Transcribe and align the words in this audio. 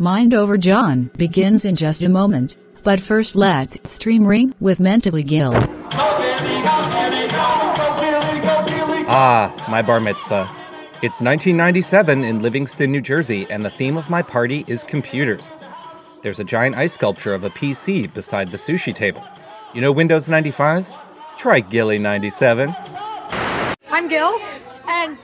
Mind 0.00 0.32
Over 0.32 0.56
John 0.56 1.10
begins 1.18 1.66
in 1.66 1.76
just 1.76 2.00
a 2.00 2.08
moment, 2.08 2.56
but 2.82 2.98
first 2.98 3.36
let's 3.36 3.78
stream 3.84 4.26
ring 4.26 4.54
with 4.58 4.80
Mentally 4.80 5.22
Gill. 5.22 5.52
Ah, 9.12 9.52
my 9.68 9.82
bar 9.82 10.00
mitzvah. 10.00 10.48
It's 11.02 11.20
1997 11.20 12.24
in 12.24 12.40
Livingston, 12.40 12.90
New 12.90 13.02
Jersey, 13.02 13.46
and 13.50 13.62
the 13.62 13.68
theme 13.68 13.98
of 13.98 14.08
my 14.08 14.22
party 14.22 14.64
is 14.66 14.84
computers. 14.84 15.54
There's 16.22 16.40
a 16.40 16.44
giant 16.44 16.76
ice 16.76 16.94
sculpture 16.94 17.34
of 17.34 17.44
a 17.44 17.50
PC 17.50 18.10
beside 18.14 18.52
the 18.52 18.56
sushi 18.56 18.94
table. 18.94 19.22
You 19.74 19.82
know 19.82 19.92
Windows 19.92 20.30
95? 20.30 20.90
Try 21.36 21.60
Gilly 21.60 21.98
97. 21.98 22.74
I'm 23.90 24.08
Gil, 24.08 24.40
and 24.88 25.18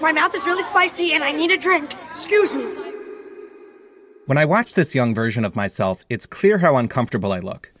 my 0.00 0.10
mouth 0.10 0.34
is 0.34 0.44
really 0.46 0.64
spicy 0.64 1.12
and 1.12 1.22
I 1.22 1.30
need 1.30 1.52
a 1.52 1.56
drink. 1.56 1.94
Excuse 2.10 2.52
me. 2.52 2.79
When 4.30 4.38
I 4.38 4.44
watch 4.44 4.74
this 4.74 4.94
young 4.94 5.12
version 5.12 5.44
of 5.44 5.56
myself, 5.56 6.04
it's 6.08 6.24
clear 6.24 6.58
how 6.58 6.76
uncomfortable 6.76 7.32
I 7.32 7.40
look. 7.40 7.72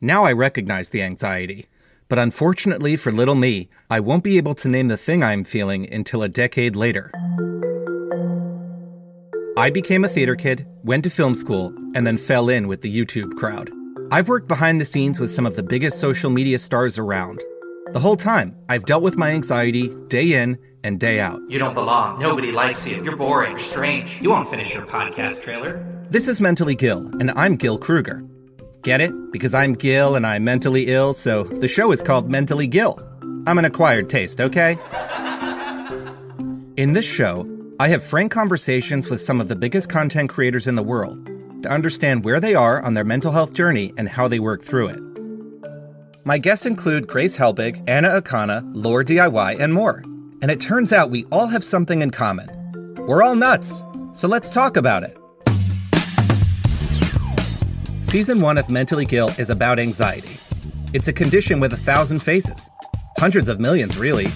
Now 0.00 0.22
I 0.22 0.32
recognize 0.32 0.90
the 0.90 1.02
anxiety. 1.02 1.66
But 2.08 2.20
unfortunately 2.20 2.94
for 2.94 3.10
little 3.10 3.34
me, 3.34 3.68
I 3.90 3.98
won't 3.98 4.22
be 4.22 4.36
able 4.36 4.54
to 4.54 4.68
name 4.68 4.86
the 4.86 4.96
thing 4.96 5.24
I'm 5.24 5.42
feeling 5.42 5.92
until 5.92 6.22
a 6.22 6.28
decade 6.28 6.76
later. 6.76 7.10
I 9.56 9.70
became 9.70 10.04
a 10.04 10.08
theater 10.08 10.36
kid, 10.36 10.68
went 10.84 11.02
to 11.02 11.10
film 11.10 11.34
school, 11.34 11.74
and 11.96 12.06
then 12.06 12.16
fell 12.16 12.48
in 12.48 12.68
with 12.68 12.82
the 12.82 12.96
YouTube 12.96 13.34
crowd. 13.34 13.68
I've 14.12 14.28
worked 14.28 14.46
behind 14.46 14.80
the 14.80 14.84
scenes 14.84 15.18
with 15.18 15.32
some 15.32 15.46
of 15.46 15.56
the 15.56 15.64
biggest 15.64 15.98
social 15.98 16.30
media 16.30 16.60
stars 16.60 16.96
around. 16.96 17.42
The 17.92 18.00
whole 18.00 18.16
time, 18.16 18.54
I've 18.68 18.84
dealt 18.84 19.02
with 19.02 19.16
my 19.16 19.30
anxiety 19.30 19.88
day 20.08 20.34
in 20.34 20.58
and 20.84 21.00
day 21.00 21.20
out. 21.20 21.40
You 21.48 21.58
don't 21.58 21.72
belong. 21.72 22.18
Nobody 22.18 22.52
likes 22.52 22.86
you. 22.86 23.02
You're 23.02 23.16
boring, 23.16 23.52
You're 23.52 23.58
strange. 23.60 24.20
You 24.20 24.28
won't 24.28 24.46
finish 24.50 24.74
your 24.74 24.84
podcast 24.84 25.40
trailer. 25.40 25.82
This 26.10 26.28
is 26.28 26.38
Mentally 26.38 26.74
Gill, 26.74 27.06
and 27.18 27.30
I'm 27.30 27.56
Gil 27.56 27.78
Kruger. 27.78 28.22
Get 28.82 29.00
it? 29.00 29.12
Because 29.32 29.54
I'm 29.54 29.72
Gil 29.72 30.16
and 30.16 30.26
I'm 30.26 30.44
mentally 30.44 30.88
ill, 30.88 31.14
so 31.14 31.44
the 31.44 31.66
show 31.66 31.90
is 31.90 32.02
called 32.02 32.30
Mentally 32.30 32.66
Gil. 32.66 33.00
I'm 33.46 33.56
an 33.58 33.64
acquired 33.64 34.10
taste, 34.10 34.42
okay? 34.42 34.76
In 36.76 36.92
this 36.92 37.06
show, 37.06 37.48
I 37.80 37.88
have 37.88 38.04
frank 38.04 38.30
conversations 38.32 39.08
with 39.08 39.22
some 39.22 39.40
of 39.40 39.48
the 39.48 39.56
biggest 39.56 39.88
content 39.88 40.28
creators 40.28 40.68
in 40.68 40.74
the 40.74 40.82
world 40.82 41.24
to 41.62 41.70
understand 41.70 42.22
where 42.22 42.38
they 42.38 42.54
are 42.54 42.82
on 42.82 42.92
their 42.92 43.04
mental 43.04 43.32
health 43.32 43.54
journey 43.54 43.94
and 43.96 44.10
how 44.10 44.28
they 44.28 44.40
work 44.40 44.62
through 44.62 44.88
it. 44.88 45.00
My 46.28 46.36
guests 46.36 46.66
include 46.66 47.06
Grace 47.06 47.38
Helbig, 47.38 47.82
Anna 47.88 48.20
Akana, 48.20 48.60
LaurDIY, 48.74 49.58
and 49.58 49.72
more. 49.72 50.02
And 50.42 50.50
it 50.50 50.60
turns 50.60 50.92
out 50.92 51.08
we 51.08 51.24
all 51.32 51.46
have 51.46 51.64
something 51.64 52.02
in 52.02 52.10
common. 52.10 52.94
We're 53.06 53.22
all 53.22 53.34
nuts, 53.34 53.82
so 54.12 54.28
let's 54.28 54.50
talk 54.50 54.76
about 54.76 55.04
it. 55.04 55.16
Season 58.02 58.42
1 58.42 58.58
of 58.58 58.68
Mentally 58.68 59.06
Gill 59.06 59.30
is 59.38 59.48
about 59.48 59.80
anxiety. 59.80 60.36
It's 60.92 61.08
a 61.08 61.14
condition 61.14 61.60
with 61.60 61.72
a 61.72 61.78
thousand 61.78 62.18
faces, 62.18 62.68
hundreds 63.16 63.48
of 63.48 63.58
millions, 63.58 63.96
really, 63.96 64.28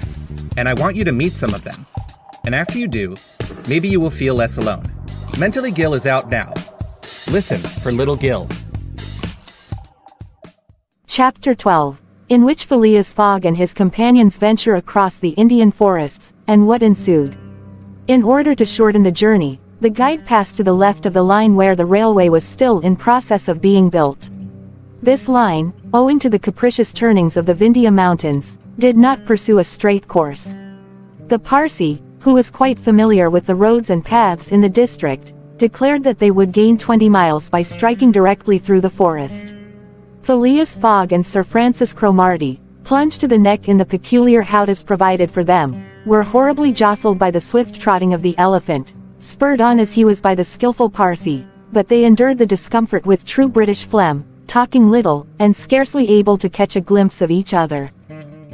and 0.56 0.70
I 0.70 0.72
want 0.72 0.96
you 0.96 1.04
to 1.04 1.12
meet 1.12 1.34
some 1.34 1.52
of 1.52 1.62
them. 1.62 1.84
And 2.46 2.54
after 2.54 2.78
you 2.78 2.88
do, 2.88 3.16
maybe 3.68 3.86
you 3.86 4.00
will 4.00 4.08
feel 4.08 4.34
less 4.34 4.56
alone. 4.56 4.90
Mentally 5.38 5.70
Gill 5.70 5.92
is 5.92 6.06
out 6.06 6.30
now. 6.30 6.54
Listen 7.28 7.60
for 7.60 7.92
Little 7.92 8.16
Gill. 8.16 8.48
Chapter 11.14 11.54
12 11.54 12.00
In 12.30 12.42
which 12.42 12.64
Phileas 12.64 13.12
Fogg 13.12 13.44
and 13.44 13.54
his 13.54 13.74
companions 13.74 14.38
venture 14.38 14.76
across 14.76 15.18
the 15.18 15.36
Indian 15.36 15.70
forests, 15.70 16.32
and 16.46 16.66
what 16.66 16.82
ensued. 16.82 17.36
In 18.06 18.22
order 18.22 18.54
to 18.54 18.64
shorten 18.64 19.02
the 19.02 19.12
journey, 19.12 19.60
the 19.82 19.90
guide 19.90 20.24
passed 20.24 20.56
to 20.56 20.64
the 20.64 20.72
left 20.72 21.04
of 21.04 21.12
the 21.12 21.22
line 21.22 21.54
where 21.54 21.76
the 21.76 21.84
railway 21.84 22.30
was 22.30 22.44
still 22.44 22.80
in 22.80 22.96
process 22.96 23.48
of 23.48 23.60
being 23.60 23.90
built. 23.90 24.30
This 25.02 25.28
line, 25.28 25.74
owing 25.92 26.18
to 26.18 26.30
the 26.30 26.38
capricious 26.38 26.94
turnings 26.94 27.36
of 27.36 27.44
the 27.44 27.54
Vindhya 27.54 27.92
Mountains, 27.92 28.56
did 28.78 28.96
not 28.96 29.26
pursue 29.26 29.58
a 29.58 29.64
straight 29.64 30.08
course. 30.08 30.54
The 31.28 31.38
Parsi, 31.38 32.02
who 32.20 32.32
was 32.32 32.48
quite 32.48 32.78
familiar 32.78 33.28
with 33.28 33.44
the 33.44 33.54
roads 33.54 33.90
and 33.90 34.02
paths 34.02 34.48
in 34.48 34.62
the 34.62 34.76
district, 34.82 35.34
declared 35.58 36.04
that 36.04 36.18
they 36.18 36.30
would 36.30 36.52
gain 36.52 36.78
20 36.78 37.10
miles 37.10 37.50
by 37.50 37.60
striking 37.60 38.12
directly 38.12 38.56
through 38.56 38.80
the 38.80 38.88
forest. 38.88 39.54
Phileas 40.22 40.76
Fogg 40.76 41.12
and 41.12 41.26
Sir 41.26 41.42
Francis 41.42 41.92
Cromarty, 41.92 42.60
plunged 42.84 43.20
to 43.20 43.26
the 43.26 43.36
neck 43.36 43.68
in 43.68 43.76
the 43.76 43.84
peculiar 43.84 44.40
howdahs 44.40 44.86
provided 44.86 45.28
for 45.28 45.42
them, 45.42 45.84
were 46.06 46.22
horribly 46.22 46.72
jostled 46.72 47.18
by 47.18 47.28
the 47.28 47.40
swift 47.40 47.80
trotting 47.80 48.14
of 48.14 48.22
the 48.22 48.38
elephant, 48.38 48.94
spurred 49.18 49.60
on 49.60 49.80
as 49.80 49.90
he 49.90 50.04
was 50.04 50.20
by 50.20 50.36
the 50.36 50.44
skilful 50.44 50.88
Parsi, 50.88 51.44
but 51.72 51.88
they 51.88 52.04
endured 52.04 52.38
the 52.38 52.46
discomfort 52.46 53.04
with 53.04 53.24
true 53.24 53.48
British 53.48 53.84
phlegm, 53.84 54.24
talking 54.46 54.88
little, 54.88 55.26
and 55.40 55.56
scarcely 55.56 56.08
able 56.08 56.38
to 56.38 56.48
catch 56.48 56.76
a 56.76 56.80
glimpse 56.80 57.20
of 57.20 57.32
each 57.32 57.52
other. 57.52 57.90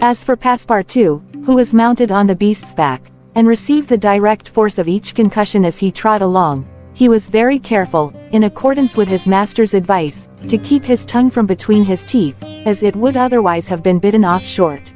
As 0.01 0.25
for 0.25 0.39
Passepartout, 0.39 1.45
who 1.45 1.55
was 1.55 1.75
mounted 1.75 2.11
on 2.11 2.27
the 2.27 2.35
beast's 2.35 2.75
back, 2.75 3.11
and 3.35 3.47
received 3.47 3.91
the 3.91 3.99
direct 3.99 4.49
force 4.49 4.79
of 4.79 4.89
each 4.89 5.15
concussion 5.15 5.67
as 5.67 5.77
he 5.77 5.93
trod 5.93 6.23
along, 6.23 6.67
he 6.99 7.09
was 7.09 7.29
very 7.29 7.61
careful, 7.61 8.13
in 8.33 8.43
accordance 8.43 8.97
with 8.97 9.07
his 9.07 9.25
master's 9.25 9.73
advice, 9.73 10.27
to 10.49 10.59
keep 10.59 10.85
his 10.85 11.05
tongue 11.07 11.31
from 11.31 11.47
between 11.47 11.85
his 11.85 12.05
teeth, 12.05 12.43
as 12.67 12.83
it 12.83 12.97
would 12.97 13.17
otherwise 13.17 13.69
have 13.69 13.85
been 13.85 14.01
bitten 14.01 14.25
off 14.25 14.45
short. 14.45 14.93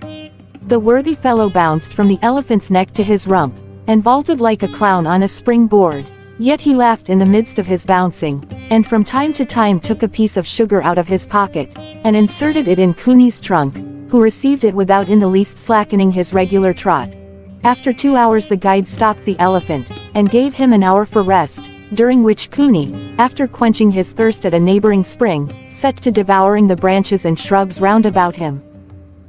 The 0.67 0.81
worthy 0.81 1.15
fellow 1.15 1.49
bounced 1.49 1.93
from 1.93 2.09
the 2.09 2.19
elephant's 2.21 2.73
neck 2.73 2.91
to 2.95 3.05
his 3.05 3.29
rump, 3.29 3.55
and 3.87 4.03
vaulted 4.03 4.41
like 4.41 4.65
a 4.65 4.75
clown 4.79 5.07
on 5.07 5.23
a 5.23 5.29
spring 5.29 5.69
board. 5.69 6.05
Yet 6.41 6.61
he 6.61 6.75
laughed 6.75 7.09
in 7.09 7.21
the 7.21 7.33
midst 7.37 7.61
of 7.61 7.67
his 7.67 7.87
bouncing, 7.87 8.45
and 8.69 8.85
from 8.85 9.05
time 9.05 9.33
to 9.35 9.45
time 9.45 9.79
took 9.79 10.03
a 10.03 10.09
piece 10.09 10.37
of 10.37 10.45
sugar 10.45 10.83
out 10.83 10.99
of 10.99 11.07
his 11.07 11.25
pocket, 11.25 11.71
and 11.79 12.17
inserted 12.17 12.67
it 12.67 12.81
in 12.81 12.95
Kiouni's 12.95 13.41
trunk, 13.41 13.77
who 14.11 14.21
received 14.21 14.65
it 14.65 14.75
without 14.75 15.09
in 15.09 15.21
the 15.21 15.35
least 15.39 15.57
slackening 15.57 16.11
his 16.11 16.33
regular 16.33 16.75
trot. 16.75 17.15
After 17.62 17.93
two 17.93 18.17
hours 18.17 18.49
the 18.49 18.57
guide 18.57 18.89
stopped 18.89 19.23
the 19.23 19.39
elephant, 19.39 19.87
and 20.17 20.29
gave 20.29 20.53
him 20.53 20.73
an 20.73 20.83
hour 20.83 21.07
for 21.07 21.23
rest, 21.23 21.71
during 21.95 22.23
which 22.23 22.51
Kiouni, 22.51 23.15
after 23.19 23.47
quenching 23.47 23.91
his 23.91 24.13
thirst 24.13 24.47
at 24.47 24.55
a 24.55 24.61
neighboring 24.61 25.05
spring, 25.05 25.53
set 25.71 25.97
to 25.99 26.11
devouring 26.11 26.67
the 26.67 26.77
branches 26.77 27.25
and 27.25 27.39
shrubs 27.39 27.81
round 27.81 28.07
about 28.07 28.37
him. 28.37 28.63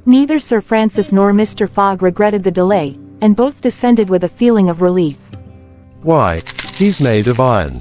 Neither 0.06 0.38
Sir 0.38 0.60
Francis 0.60 1.12
nor 1.12 1.32
Mr. 1.32 1.68
Fogg 1.68 2.02
regretted 2.02 2.42
the 2.42 2.50
delay, 2.50 2.98
and 3.20 3.36
both 3.36 3.60
descended 3.60 4.10
with 4.10 4.24
a 4.24 4.28
feeling 4.28 4.68
of 4.68 4.82
relief. 4.82 5.18
Why, 6.02 6.42
he's 6.74 7.00
made 7.00 7.28
of 7.28 7.40
iron. 7.40 7.80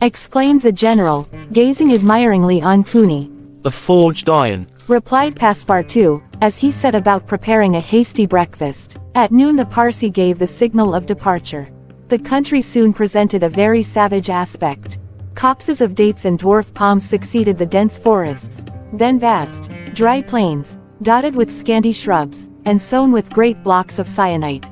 Exclaimed 0.00 0.62
the 0.62 0.72
general, 0.72 1.28
gazing 1.52 1.92
admiringly 1.92 2.62
on 2.62 2.84
Kiouni. 2.84 3.62
The 3.62 3.70
forged 3.70 4.28
iron. 4.28 4.68
Replied 4.88 5.34
Passepartout, 5.34 6.22
as 6.40 6.56
he 6.56 6.70
set 6.70 6.94
about 6.94 7.26
preparing 7.26 7.74
a 7.74 7.80
hasty 7.80 8.26
breakfast. 8.26 8.98
At 9.14 9.32
noon 9.32 9.56
the 9.56 9.66
Parsi 9.66 10.10
gave 10.10 10.38
the 10.38 10.46
signal 10.46 10.94
of 10.94 11.06
departure. 11.06 11.68
The 12.08 12.18
country 12.20 12.62
soon 12.62 12.92
presented 12.92 13.42
a 13.42 13.48
very 13.48 13.82
savage 13.82 14.30
aspect. 14.30 15.00
Copses 15.34 15.80
of 15.80 15.96
dates 15.96 16.24
and 16.24 16.38
dwarf 16.38 16.72
palms 16.72 17.04
succeeded 17.04 17.58
the 17.58 17.66
dense 17.66 17.98
forests, 17.98 18.64
then 18.92 19.18
vast, 19.18 19.72
dry 19.92 20.22
plains, 20.22 20.78
dotted 21.02 21.34
with 21.34 21.50
scanty 21.50 21.92
shrubs, 21.92 22.48
and 22.64 22.80
sown 22.80 23.10
with 23.10 23.28
great 23.30 23.60
blocks 23.64 23.98
of 23.98 24.06
syenite. 24.06 24.70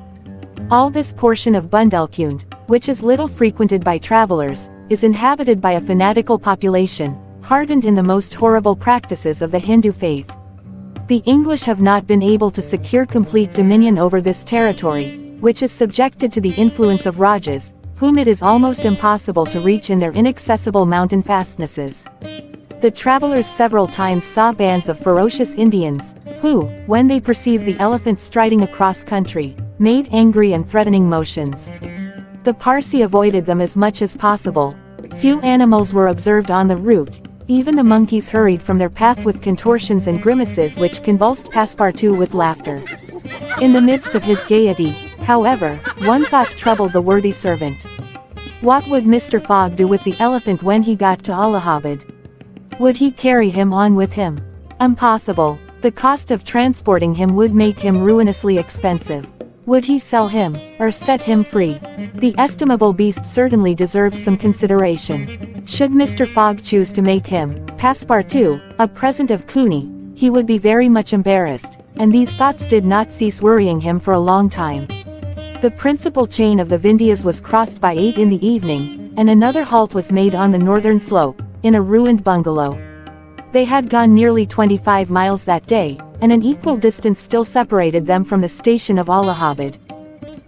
All 0.71 0.89
this 0.89 1.11
portion 1.11 1.55
of 1.55 1.65
Bundelkund, 1.69 2.45
which 2.67 2.87
is 2.87 3.03
little 3.03 3.27
frequented 3.27 3.83
by 3.83 3.97
travelers, 3.97 4.69
is 4.89 5.03
inhabited 5.03 5.59
by 5.59 5.73
a 5.73 5.81
fanatical 5.81 6.39
population, 6.39 7.19
hardened 7.41 7.83
in 7.83 7.95
the 7.95 8.01
most 8.01 8.33
horrible 8.33 8.77
practices 8.77 9.41
of 9.41 9.51
the 9.51 9.59
Hindu 9.59 9.91
faith. 9.91 10.33
The 11.07 11.21
English 11.25 11.63
have 11.63 11.81
not 11.81 12.07
been 12.07 12.23
able 12.23 12.49
to 12.51 12.61
secure 12.61 13.05
complete 13.05 13.51
dominion 13.51 13.97
over 13.97 14.21
this 14.21 14.45
territory, 14.45 15.24
which 15.45 15.61
is 15.61 15.71
subjected 15.71 16.33
to 16.33 16.41
the 16.41 16.55
influence 16.55 17.05
of 17.05 17.19
Rajas, 17.19 17.71
whom 17.97 18.17
it 18.17 18.27
is 18.27 18.41
almost 18.41 18.83
impossible 18.83 19.45
to 19.45 19.59
reach 19.59 19.91
in 19.91 19.99
their 19.99 20.11
inaccessible 20.13 20.87
mountain 20.87 21.21
fastnesses. 21.21 22.03
The 22.81 22.89
travelers 22.89 23.45
several 23.45 23.85
times 23.85 24.25
saw 24.25 24.51
bands 24.53 24.89
of 24.89 24.99
ferocious 24.99 25.53
Indians, 25.53 26.15
who, 26.41 26.61
when 26.87 27.05
they 27.07 27.19
perceived 27.19 27.63
the 27.63 27.77
elephants 27.77 28.23
striding 28.23 28.63
across 28.63 29.03
country, 29.03 29.55
made 29.77 30.09
angry 30.11 30.53
and 30.53 30.67
threatening 30.67 31.07
motions. 31.07 31.69
The 32.43 32.55
Parsi 32.55 33.03
avoided 33.03 33.45
them 33.45 33.61
as 33.61 33.77
much 33.77 34.01
as 34.01 34.17
possible. 34.17 34.75
Few 35.17 35.39
animals 35.41 35.93
were 35.93 36.07
observed 36.07 36.49
on 36.49 36.67
the 36.67 36.77
route, 36.77 37.21
even 37.47 37.75
the 37.75 37.83
monkeys 37.83 38.27
hurried 38.27 38.63
from 38.63 38.79
their 38.79 38.89
path 38.89 39.23
with 39.23 39.43
contortions 39.43 40.07
and 40.07 40.23
grimaces 40.23 40.75
which 40.75 41.03
convulsed 41.03 41.51
Passepartout 41.51 42.17
with 42.17 42.33
laughter. 42.33 42.83
In 43.61 43.73
the 43.73 43.81
midst 43.81 44.15
of 44.15 44.23
his 44.23 44.43
gaiety, 44.45 44.95
However, 45.25 45.77
one 46.05 46.23
thought 46.23 46.51
troubled 46.51 46.93
the 46.93 47.01
worthy 47.01 47.31
servant. 47.31 47.77
What 48.61 48.87
would 48.87 49.05
Mr. 49.05 49.43
Fogg 49.43 49.75
do 49.75 49.87
with 49.87 50.03
the 50.03 50.15
elephant 50.19 50.61
when 50.61 50.83
he 50.83 50.95
got 50.95 51.23
to 51.23 51.31
Allahabad? 51.31 52.05
Would 52.79 52.95
he 52.95 53.09
carry 53.09 53.49
him 53.49 53.73
on 53.73 53.95
with 53.95 54.13
him? 54.13 54.39
Impossible. 54.79 55.57
The 55.81 55.91
cost 55.91 56.29
of 56.29 56.43
transporting 56.43 57.15
him 57.15 57.35
would 57.35 57.55
make 57.55 57.77
him 57.77 58.03
ruinously 58.03 58.59
expensive. 58.59 59.25
Would 59.65 59.85
he 59.85 59.97
sell 59.97 60.27
him, 60.27 60.57
or 60.77 60.91
set 60.91 61.23
him 61.23 61.43
free? 61.43 61.79
The 62.13 62.35
estimable 62.37 62.93
beast 62.93 63.25
certainly 63.25 63.73
deserved 63.73 64.19
some 64.19 64.37
consideration. 64.37 65.65
Should 65.65 65.89
Mr. 65.89 66.27
Fogg 66.27 66.61
choose 66.61 66.93
to 66.93 67.01
make 67.01 67.25
him, 67.25 67.65
Passepartout, 67.77 68.75
a 68.77 68.87
present 68.87 69.31
of 69.31 69.47
Kiouni, 69.47 70.15
he 70.15 70.29
would 70.29 70.45
be 70.45 70.59
very 70.59 70.87
much 70.87 71.13
embarrassed, 71.13 71.79
and 71.97 72.11
these 72.11 72.31
thoughts 72.31 72.67
did 72.67 72.85
not 72.85 73.11
cease 73.11 73.41
worrying 73.41 73.81
him 73.81 73.99
for 73.99 74.13
a 74.13 74.19
long 74.19 74.51
time. 74.51 74.87
The 75.65 75.71
principal 75.71 76.27
chain 76.27 76.59
of 76.59 76.69
the 76.69 76.77
Vindhyas 76.77 77.23
was 77.23 77.41
crossed 77.41 77.81
by 77.81 77.93
8 77.93 78.19
in 78.19 78.29
the 78.29 78.47
evening, 78.47 79.11
and 79.17 79.31
another 79.31 79.63
halt 79.63 79.95
was 79.95 80.11
made 80.11 80.35
on 80.35 80.51
the 80.51 80.59
northern 80.59 80.99
slope, 80.99 81.41
in 81.63 81.73
a 81.73 81.81
ruined 81.81 82.23
bungalow. 82.23 82.79
They 83.51 83.63
had 83.63 83.89
gone 83.89 84.13
nearly 84.13 84.45
25 84.45 85.09
miles 85.09 85.43
that 85.45 85.65
day, 85.65 85.97
and 86.21 86.31
an 86.31 86.43
equal 86.43 86.77
distance 86.77 87.19
still 87.19 87.43
separated 87.43 88.05
them 88.05 88.23
from 88.23 88.41
the 88.41 88.47
station 88.47 88.99
of 88.99 89.09
Allahabad. 89.09 89.79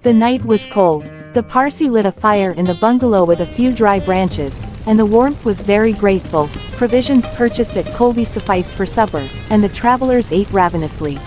The 0.04 0.14
night 0.14 0.46
was 0.46 0.68
cold. 0.68 1.12
The 1.34 1.42
Parsi 1.42 1.90
lit 1.90 2.06
a 2.06 2.12
fire 2.12 2.52
in 2.52 2.66
the 2.66 2.75
bungalow 2.75 3.25
with 3.25 3.40
a 3.40 3.54
few 3.56 3.72
dry 3.74 4.00
branches, 4.00 4.60
and 4.86 5.00
the 5.00 5.06
warmth 5.08 5.44
was 5.44 5.62
very 5.62 5.94
grateful. 5.94 6.48
Provisions 6.74 7.28
purchased 7.31 7.75
at 7.75 7.86
Kholby 7.86 8.28
sufficed 8.28 8.74
for 8.74 8.86
supper, 8.86 9.28
and 9.50 9.63
the 9.63 9.70
travelers 9.70 10.31
ate 10.31 10.52
ravenously. 10.52 11.18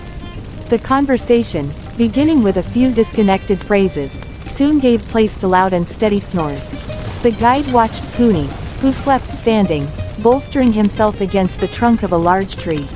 The 0.69 0.79
conversation, 0.79 1.73
beginning 2.01 2.41
with 2.41 2.57
a 2.57 2.63
few 2.63 2.91
disconnected 2.91 3.63
phrases, 3.63 4.17
soon 4.43 4.79
gave 4.79 5.07
place 5.09 5.37
to 5.37 5.47
loud 5.47 5.71
and 5.71 5.87
steady 5.87 6.19
snores. 6.19 6.67
The 7.21 7.29
guide 7.29 7.71
watched 7.71 8.01
Kiouni, 8.15 8.47
who 8.79 8.91
slept 8.91 9.29
standing, 9.29 9.87
bolstering 10.17 10.73
himself 10.73 11.21
against 11.21 11.59
the 11.59 11.67
trunk 11.67 12.01
of 12.01 12.11
a 12.11 12.17
large 12.17 12.55
tree. 12.55 12.87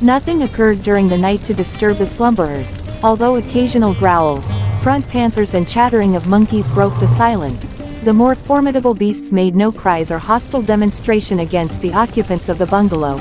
Nothing 0.00 0.44
occurred 0.44 0.84
during 0.84 1.08
the 1.08 1.18
night 1.18 1.44
to 1.46 1.52
disturb 1.52 1.96
the 1.96 2.06
slumberers, 2.06 2.72
although 3.02 3.34
occasional 3.34 3.94
growls, 3.94 4.48
front 4.84 5.08
panthers 5.08 5.54
and 5.54 5.66
chattering 5.66 6.14
of 6.14 6.28
monkeys 6.28 6.70
broke 6.70 6.96
the 7.00 7.08
silence. 7.08 7.68
The 8.04 8.14
more 8.14 8.36
formidable 8.36 8.94
beasts 8.94 9.32
made 9.32 9.56
no 9.56 9.72
cries 9.72 10.12
or 10.12 10.20
hostile 10.20 10.62
demonstration 10.62 11.40
against 11.40 11.80
the 11.80 11.92
occupants 11.92 12.48
of 12.48 12.58
the 12.58 12.66
bungalow. 12.66 13.20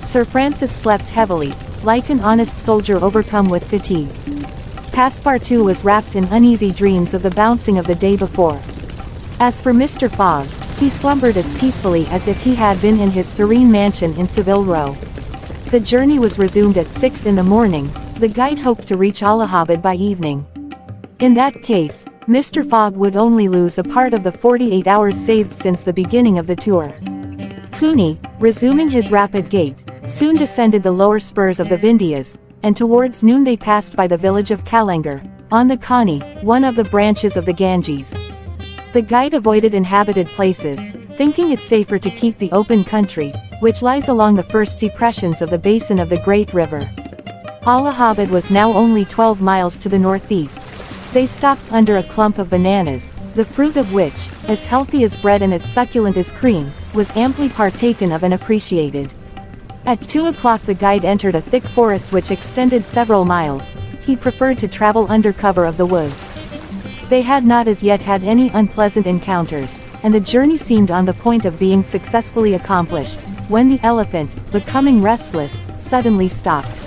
Sir 0.00 0.24
Francis 0.24 0.74
slept 0.74 1.10
heavily, 1.10 1.52
like 1.84 2.10
an 2.10 2.20
honest 2.20 2.58
soldier 2.58 2.96
overcome 3.02 3.48
with 3.48 3.68
fatigue. 3.68 4.08
Passepartout 4.92 5.64
was 5.64 5.84
wrapped 5.84 6.16
in 6.16 6.24
uneasy 6.24 6.70
dreams 6.70 7.14
of 7.14 7.22
the 7.22 7.30
bouncing 7.30 7.78
of 7.78 7.86
the 7.86 7.94
day 7.94 8.16
before. 8.16 8.60
As 9.40 9.60
for 9.60 9.72
Mr. 9.72 10.10
Fogg, 10.14 10.46
he 10.78 10.90
slumbered 10.90 11.36
as 11.36 11.52
peacefully 11.54 12.06
as 12.08 12.28
if 12.28 12.40
he 12.42 12.54
had 12.54 12.80
been 12.82 13.00
in 13.00 13.10
his 13.10 13.26
serene 13.26 13.70
mansion 13.70 14.12
in 14.14 14.28
Savile 14.28 14.64
Row. 14.64 14.96
The 15.70 15.80
journey 15.80 16.18
was 16.18 16.38
resumed 16.38 16.76
at 16.76 16.92
6 16.92 17.24
in 17.24 17.36
the 17.36 17.42
morning, 17.42 17.90
the 18.18 18.28
guide 18.28 18.58
hoped 18.58 18.86
to 18.88 18.96
reach 18.96 19.22
Allahabad 19.22 19.80
by 19.80 19.94
evening. 19.94 20.46
In 21.20 21.34
that 21.34 21.62
case, 21.62 22.04
Mr. 22.28 22.68
Fogg 22.68 22.96
would 22.96 23.16
only 23.16 23.48
lose 23.48 23.78
a 23.78 23.82
part 23.84 24.12
of 24.12 24.22
the 24.22 24.32
48 24.32 24.86
hours 24.86 25.16
saved 25.16 25.52
since 25.52 25.82
the 25.82 25.92
beginning 25.92 26.38
of 26.38 26.46
the 26.46 26.54
tour. 26.54 26.94
Kiouni, 27.72 28.18
resuming 28.38 28.88
his 28.90 29.10
rapid 29.10 29.50
gait, 29.50 29.82
soon 30.08 30.36
descended 30.36 30.82
the 30.82 30.90
lower 30.90 31.20
spurs 31.20 31.60
of 31.60 31.68
the 31.68 31.78
Vindhyas, 31.78 32.36
and 32.62 32.76
towards 32.76 33.22
noon 33.22 33.44
they 33.44 33.56
passed 33.56 33.96
by 33.96 34.06
the 34.06 34.16
village 34.16 34.50
of 34.50 34.64
Kallenger, 34.64 35.22
on 35.50 35.68
the 35.68 35.76
Cani, 35.76 36.20
one 36.42 36.64
of 36.64 36.76
the 36.76 36.84
branches 36.84 37.36
of 37.36 37.44
the 37.44 37.52
Ganges. 37.52 38.12
The 38.92 39.02
guide 39.02 39.34
avoided 39.34 39.74
inhabited 39.74 40.26
places, 40.28 40.78
thinking 41.16 41.50
it 41.52 41.60
safer 41.60 41.98
to 41.98 42.10
keep 42.10 42.38
the 42.38 42.50
open 42.52 42.84
country, 42.84 43.32
which 43.60 43.82
lies 43.82 44.08
along 44.08 44.34
the 44.34 44.42
first 44.42 44.78
depressions 44.78 45.40
of 45.40 45.50
the 45.50 45.58
basin 45.58 45.98
of 45.98 46.08
the 46.08 46.20
Great 46.24 46.52
River. 46.52 46.82
Allahabad 47.64 48.30
was 48.30 48.50
now 48.50 48.72
only 48.72 49.04
12 49.04 49.40
miles 49.40 49.78
to 49.78 49.88
the 49.88 49.98
northeast. 49.98 50.66
They 51.12 51.26
stopped 51.26 51.70
under 51.72 51.98
a 51.98 52.02
clump 52.02 52.38
of 52.38 52.50
bananas, 52.50 53.12
the 53.34 53.44
fruit 53.44 53.76
of 53.76 53.92
which, 53.92 54.28
as 54.48 54.64
healthy 54.64 55.04
as 55.04 55.20
bread 55.20 55.42
and 55.42 55.54
as 55.54 55.64
succulent 55.64 56.16
as 56.16 56.30
cream, 56.30 56.70
was 56.92 57.16
amply 57.16 57.48
partaken 57.48 58.12
of 58.12 58.24
and 58.24 58.34
appreciated. 58.34 59.10
At 59.84 60.00
2 60.00 60.26
o'clock 60.26 60.62
the 60.62 60.74
guide 60.74 61.04
entered 61.04 61.34
a 61.34 61.40
thick 61.40 61.64
forest 61.64 62.12
which 62.12 62.30
extended 62.30 62.86
several 62.86 63.24
miles, 63.24 63.72
he 64.02 64.14
preferred 64.14 64.58
to 64.58 64.68
travel 64.68 65.06
under 65.10 65.32
cover 65.32 65.64
of 65.64 65.76
the 65.76 65.86
woods. 65.86 66.32
They 67.08 67.22
had 67.22 67.44
not 67.44 67.66
as 67.66 67.82
yet 67.82 68.00
had 68.00 68.22
any 68.22 68.48
unpleasant 68.50 69.08
encounters, 69.08 69.76
and 70.04 70.14
the 70.14 70.20
journey 70.20 70.56
seemed 70.56 70.92
on 70.92 71.04
the 71.04 71.14
point 71.14 71.44
of 71.44 71.58
being 71.58 71.82
successfully 71.82 72.54
accomplished, 72.54 73.22
when 73.48 73.68
the 73.68 73.80
elephant, 73.82 74.30
becoming 74.52 75.02
restless, 75.02 75.60
suddenly 75.78 76.28
stopped. 76.28 76.80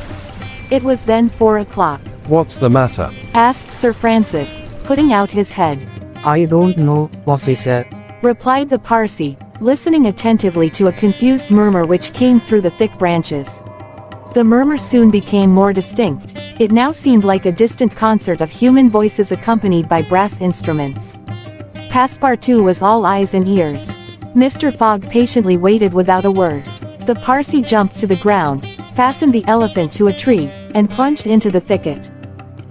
It 0.71 0.81
was 0.81 1.01
then 1.01 1.30
four 1.30 1.59
o'clock. 1.59 2.00
What's 2.27 2.56
the 2.56 2.69
matter? 2.69 3.12
asked 3.33 3.74
Sir 3.74 3.91
Francis, 3.91 4.57
putting 4.86 5.12
out 5.12 5.30
his 5.30 5.50
head. 5.50 5.86
I 6.24 6.45
don't 6.45 6.77
know, 6.77 7.12
officer. 7.27 7.86
Replied 8.21 8.69
the 8.69 8.80
Parsi, 8.80 9.38
listening 9.61 10.07
attentively 10.07 10.69
to 10.69 10.87
a 10.87 10.93
confused 10.93 11.49
murmur 11.49 11.85
which 11.85 12.13
came 12.13 12.39
through 12.39 12.61
the 12.61 12.69
thick 12.71 12.91
branches. 12.97 13.61
The 14.33 14.43
murmur 14.43 14.77
soon 14.77 15.09
became 15.09 15.49
more 15.49 15.71
distinct, 15.71 16.33
it 16.59 16.71
now 16.71 16.91
seemed 16.91 17.23
like 17.23 17.45
a 17.45 17.51
distant 17.51 17.95
concert 17.95 18.41
of 18.41 18.49
human 18.49 18.89
voices 18.89 19.31
accompanied 19.31 19.87
by 19.87 20.01
brass 20.03 20.39
instruments. 20.41 21.17
Passepartout 21.89 22.63
was 22.63 22.81
all 22.81 23.05
eyes 23.05 23.33
and 23.33 23.47
ears. 23.47 23.87
Mr. 24.35 24.75
Fogg 24.75 25.09
patiently 25.09 25.55
waited 25.55 25.93
without 25.93 26.25
a 26.25 26.31
word. 26.31 26.65
The 27.05 27.15
Parsi 27.15 27.61
jumped 27.61 27.97
to 27.99 28.07
the 28.07 28.17
ground, 28.17 28.65
fastened 28.93 29.33
the 29.33 29.45
elephant 29.47 29.93
to 29.93 30.07
a 30.07 30.13
tree, 30.13 30.49
and 30.73 30.89
plunged 30.89 31.27
into 31.27 31.49
the 31.49 31.61
thicket. 31.61 32.11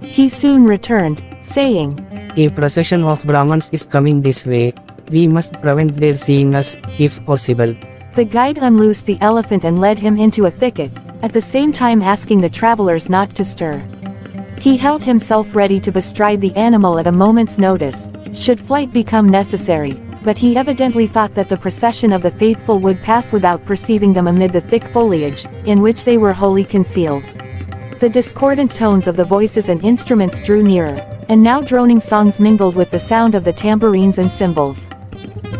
He 0.01 0.29
soon 0.29 0.65
returned, 0.65 1.23
saying, 1.41 1.97
A 2.37 2.49
procession 2.49 3.03
of 3.03 3.23
Brahmins 3.23 3.69
is 3.71 3.83
coming 3.83 4.21
this 4.21 4.45
way. 4.45 4.73
We 5.09 5.27
must 5.27 5.61
prevent 5.61 5.95
their 5.95 6.17
seeing 6.17 6.55
us, 6.55 6.77
if 6.97 7.23
possible. 7.25 7.75
The 8.15 8.25
guide 8.25 8.57
unloosed 8.57 9.05
the 9.05 9.17
elephant 9.21 9.65
and 9.65 9.79
led 9.79 9.99
him 9.99 10.17
into 10.17 10.45
a 10.45 10.51
thicket, 10.51 10.91
at 11.21 11.33
the 11.33 11.41
same 11.41 11.71
time 11.71 12.01
asking 12.01 12.41
the 12.41 12.49
travelers 12.49 13.09
not 13.09 13.35
to 13.35 13.45
stir. 13.45 13.83
He 14.59 14.77
held 14.77 15.03
himself 15.03 15.55
ready 15.55 15.79
to 15.81 15.91
bestride 15.91 16.41
the 16.41 16.55
animal 16.55 16.97
at 16.97 17.07
a 17.07 17.11
moment's 17.11 17.57
notice, 17.57 18.07
should 18.33 18.59
flight 18.59 18.91
become 18.91 19.29
necessary, 19.29 19.93
but 20.23 20.37
he 20.37 20.57
evidently 20.57 21.05
thought 21.05 21.35
that 21.35 21.49
the 21.49 21.57
procession 21.57 22.11
of 22.11 22.23
the 22.23 22.31
faithful 22.31 22.79
would 22.79 23.01
pass 23.03 23.31
without 23.31 23.63
perceiving 23.65 24.11
them 24.11 24.27
amid 24.27 24.51
the 24.51 24.61
thick 24.61 24.83
foliage, 24.87 25.45
in 25.65 25.81
which 25.81 26.03
they 26.03 26.17
were 26.17 26.33
wholly 26.33 26.63
concealed. 26.63 27.23
The 27.99 28.09
discordant 28.09 28.75
tones 28.75 29.07
of 29.07 29.15
the 29.15 29.23
voices 29.23 29.69
and 29.69 29.83
instruments 29.83 30.41
drew 30.41 30.63
nearer, 30.63 30.97
and 31.29 31.43
now 31.43 31.61
droning 31.61 32.01
songs 32.01 32.39
mingled 32.39 32.75
with 32.75 32.91
the 32.91 32.99
sound 32.99 33.35
of 33.35 33.43
the 33.43 33.53
tambourines 33.53 34.17
and 34.17 34.31
cymbals. 34.31 34.87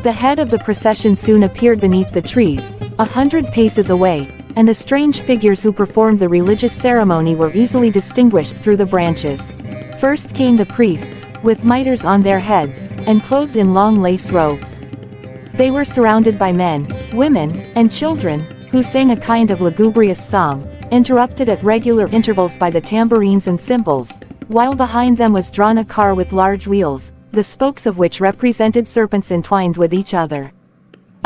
The 0.04 0.12
head 0.12 0.40
of 0.40 0.50
the 0.50 0.60
procession 0.60 1.16
soon 1.16 1.44
appeared 1.44 1.80
beneath 1.80 2.12
the 2.12 2.22
trees, 2.22 2.72
a 3.00 3.06
hundred 3.06 3.46
paces 3.48 3.90
away, 3.90 4.30
and 4.56 4.68
the 4.68 4.74
strange 4.74 5.22
figures 5.22 5.62
who 5.62 5.72
performed 5.72 6.20
the 6.20 6.30
religious 6.30 6.74
ceremony 6.74 7.36
were 7.36 7.52
easily 7.54 7.92
distinguished 7.92 8.56
through 8.56 8.78
the 8.78 8.86
branches. 8.86 9.52
First 10.00 10.34
came 10.34 10.58
the 10.58 10.66
priests, 10.66 11.26
with 11.44 11.64
mitres 11.64 12.04
on 12.06 12.22
their 12.22 12.40
heads, 12.40 12.84
and 13.08 13.24
clothed 13.24 13.58
in 13.58 13.74
long 13.74 14.02
lace 14.02 14.32
robes. 14.32 14.80
They 15.54 15.72
were 15.72 15.86
surrounded 15.86 16.38
by 16.38 16.52
men, 16.52 16.88
women, 17.14 17.62
and 17.76 17.92
children, 17.92 18.40
who 18.72 18.84
sang 18.84 19.12
a 19.12 19.18
kind 19.18 19.52
of 19.52 19.62
lugubrious 19.62 20.24
song, 20.24 20.68
interrupted 20.92 21.50
at 21.50 21.64
regular 21.64 22.08
intervals 22.08 22.58
by 22.58 22.70
the 22.70 22.82
tambourines 22.82 23.48
and 23.48 23.60
cymbals, 23.60 24.12
while 24.48 24.76
behind 24.76 25.18
them 25.18 25.34
was 25.34 25.52
drawn 25.52 25.80
a 25.80 25.86
car 25.86 26.14
with 26.14 26.34
large 26.34 26.68
wheels, 26.68 27.12
the 27.36 27.44
spokes 27.44 27.86
of 27.86 27.98
which 27.98 28.22
represented 28.22 28.88
serpents 28.88 29.30
entwined 29.30 29.76
with 29.76 29.94
each 29.94 30.14
other. 30.14 30.54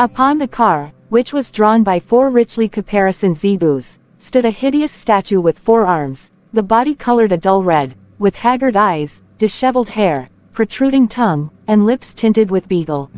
Upon 0.00 0.38
the 0.38 0.48
car, 0.48 0.92
which 1.08 1.32
was 1.32 1.52
drawn 1.52 1.84
by 1.84 2.00
four 2.00 2.30
richly 2.30 2.68
caparisoned 2.68 3.36
zebus, 3.36 3.98
stood 4.18 4.44
a 4.44 4.50
hideous 4.50 4.92
statue 4.92 5.40
with 5.40 5.58
four 5.58 5.86
arms, 5.86 6.30
the 6.52 6.62
body 6.62 6.94
colored 6.94 7.30
a 7.30 7.36
dull 7.36 7.62
red, 7.62 7.94
with 8.18 8.34
haggard 8.34 8.76
eyes, 8.76 9.22
disheveled 9.38 9.88
hair, 9.88 10.28
protruding 10.52 11.06
tongue, 11.06 11.48
and 11.68 11.86
lips 11.86 12.12
tinted 12.12 12.50
with 12.50 12.68
betel. 12.68 13.08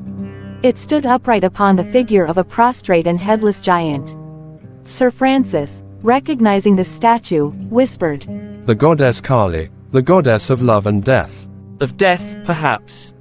It 0.62 0.76
stood 0.76 1.06
upright 1.06 1.44
upon 1.44 1.76
the 1.76 1.90
figure 1.90 2.26
of 2.26 2.36
a 2.36 2.44
prostrate 2.44 3.06
and 3.06 3.18
headless 3.18 3.60
giant. 3.60 4.16
Sir 4.84 5.10
Francis, 5.10 5.82
recognizing 6.02 6.76
the 6.76 6.84
statue, 6.84 7.50
whispered, 7.70 8.26
The 8.66 8.74
goddess 8.74 9.20
Kali, 9.20 9.70
the 9.92 10.02
goddess 10.02 10.50
of 10.50 10.60
love 10.60 10.86
and 10.86 11.02
death. 11.02 11.41
Of 11.82 11.96
death, 11.96 12.36
perhaps. 12.44 13.12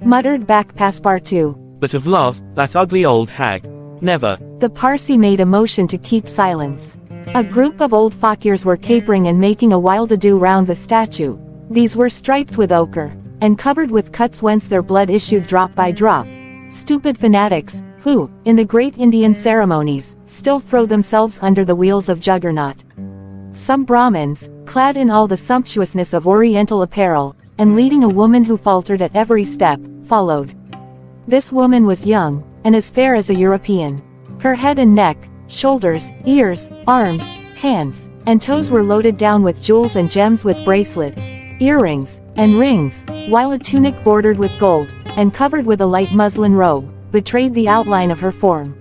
Muttered 0.00 0.44
back 0.44 0.74
Passepartout. 0.74 1.54
But 1.78 1.94
of 1.94 2.08
love, 2.08 2.42
that 2.56 2.74
ugly 2.74 3.04
old 3.04 3.30
hag. 3.30 3.64
Never. 4.02 4.36
The 4.58 4.68
Parsi 4.68 5.16
made 5.16 5.38
a 5.38 5.46
motion 5.46 5.86
to 5.86 5.98
keep 5.98 6.28
silence. 6.28 6.96
A 7.36 7.44
group 7.44 7.80
of 7.80 7.94
old 7.94 8.12
fakirs 8.12 8.64
were 8.64 8.76
capering 8.76 9.28
and 9.28 9.38
making 9.38 9.72
a 9.72 9.78
wild 9.78 10.10
ado 10.10 10.36
round 10.36 10.66
the 10.66 10.74
statue. 10.74 11.38
These 11.70 11.94
were 11.94 12.10
striped 12.10 12.58
with 12.58 12.72
ochre, 12.72 13.16
and 13.40 13.56
covered 13.56 13.92
with 13.92 14.10
cuts 14.10 14.42
whence 14.42 14.66
their 14.66 14.82
blood 14.82 15.10
issued 15.10 15.46
drop 15.46 15.72
by 15.76 15.92
drop. 15.92 16.26
Stupid 16.70 17.16
fanatics, 17.16 17.84
who, 18.00 18.28
in 18.46 18.56
the 18.56 18.64
great 18.64 18.98
Indian 18.98 19.32
ceremonies, 19.32 20.16
still 20.26 20.58
throw 20.58 20.86
themselves 20.86 21.38
under 21.40 21.64
the 21.64 21.76
wheels 21.76 22.08
of 22.08 22.18
Juggernaut. 22.18 22.82
Some 23.52 23.84
Brahmins, 23.84 24.50
clad 24.66 24.96
in 24.96 25.08
all 25.08 25.28
the 25.28 25.36
sumptuousness 25.36 26.12
of 26.12 26.26
oriental 26.26 26.82
apparel, 26.82 27.36
and 27.58 27.74
leading 27.76 28.04
a 28.04 28.08
woman 28.08 28.44
who 28.44 28.56
faltered 28.56 29.02
at 29.02 29.14
every 29.14 29.44
step, 29.44 29.80
followed. 30.04 30.54
This 31.26 31.52
woman 31.52 31.84
was 31.84 32.06
young, 32.06 32.42
and 32.64 32.74
as 32.74 32.88
fair 32.88 33.14
as 33.14 33.30
a 33.30 33.34
European. 33.34 34.02
Her 34.40 34.54
head 34.54 34.78
and 34.78 34.94
neck, 34.94 35.28
shoulders, 35.48 36.08
ears, 36.24 36.70
arms, 36.86 37.24
hands, 37.56 38.08
and 38.26 38.40
toes 38.40 38.70
were 38.70 38.84
loaded 38.84 39.16
down 39.16 39.42
with 39.42 39.62
jewels 39.62 39.96
and 39.96 40.10
gems 40.10 40.44
with 40.44 40.64
bracelets, 40.64 41.30
earrings, 41.60 42.20
and 42.36 42.58
rings, 42.58 43.04
while 43.28 43.52
a 43.52 43.58
tunic 43.58 44.02
bordered 44.04 44.38
with 44.38 44.58
gold, 44.60 44.88
and 45.16 45.34
covered 45.34 45.66
with 45.66 45.80
a 45.80 45.86
light 45.86 46.12
muslin 46.12 46.54
robe, 46.54 46.88
betrayed 47.10 47.54
the 47.54 47.68
outline 47.68 48.10
of 48.10 48.20
her 48.20 48.32
form. 48.32 48.76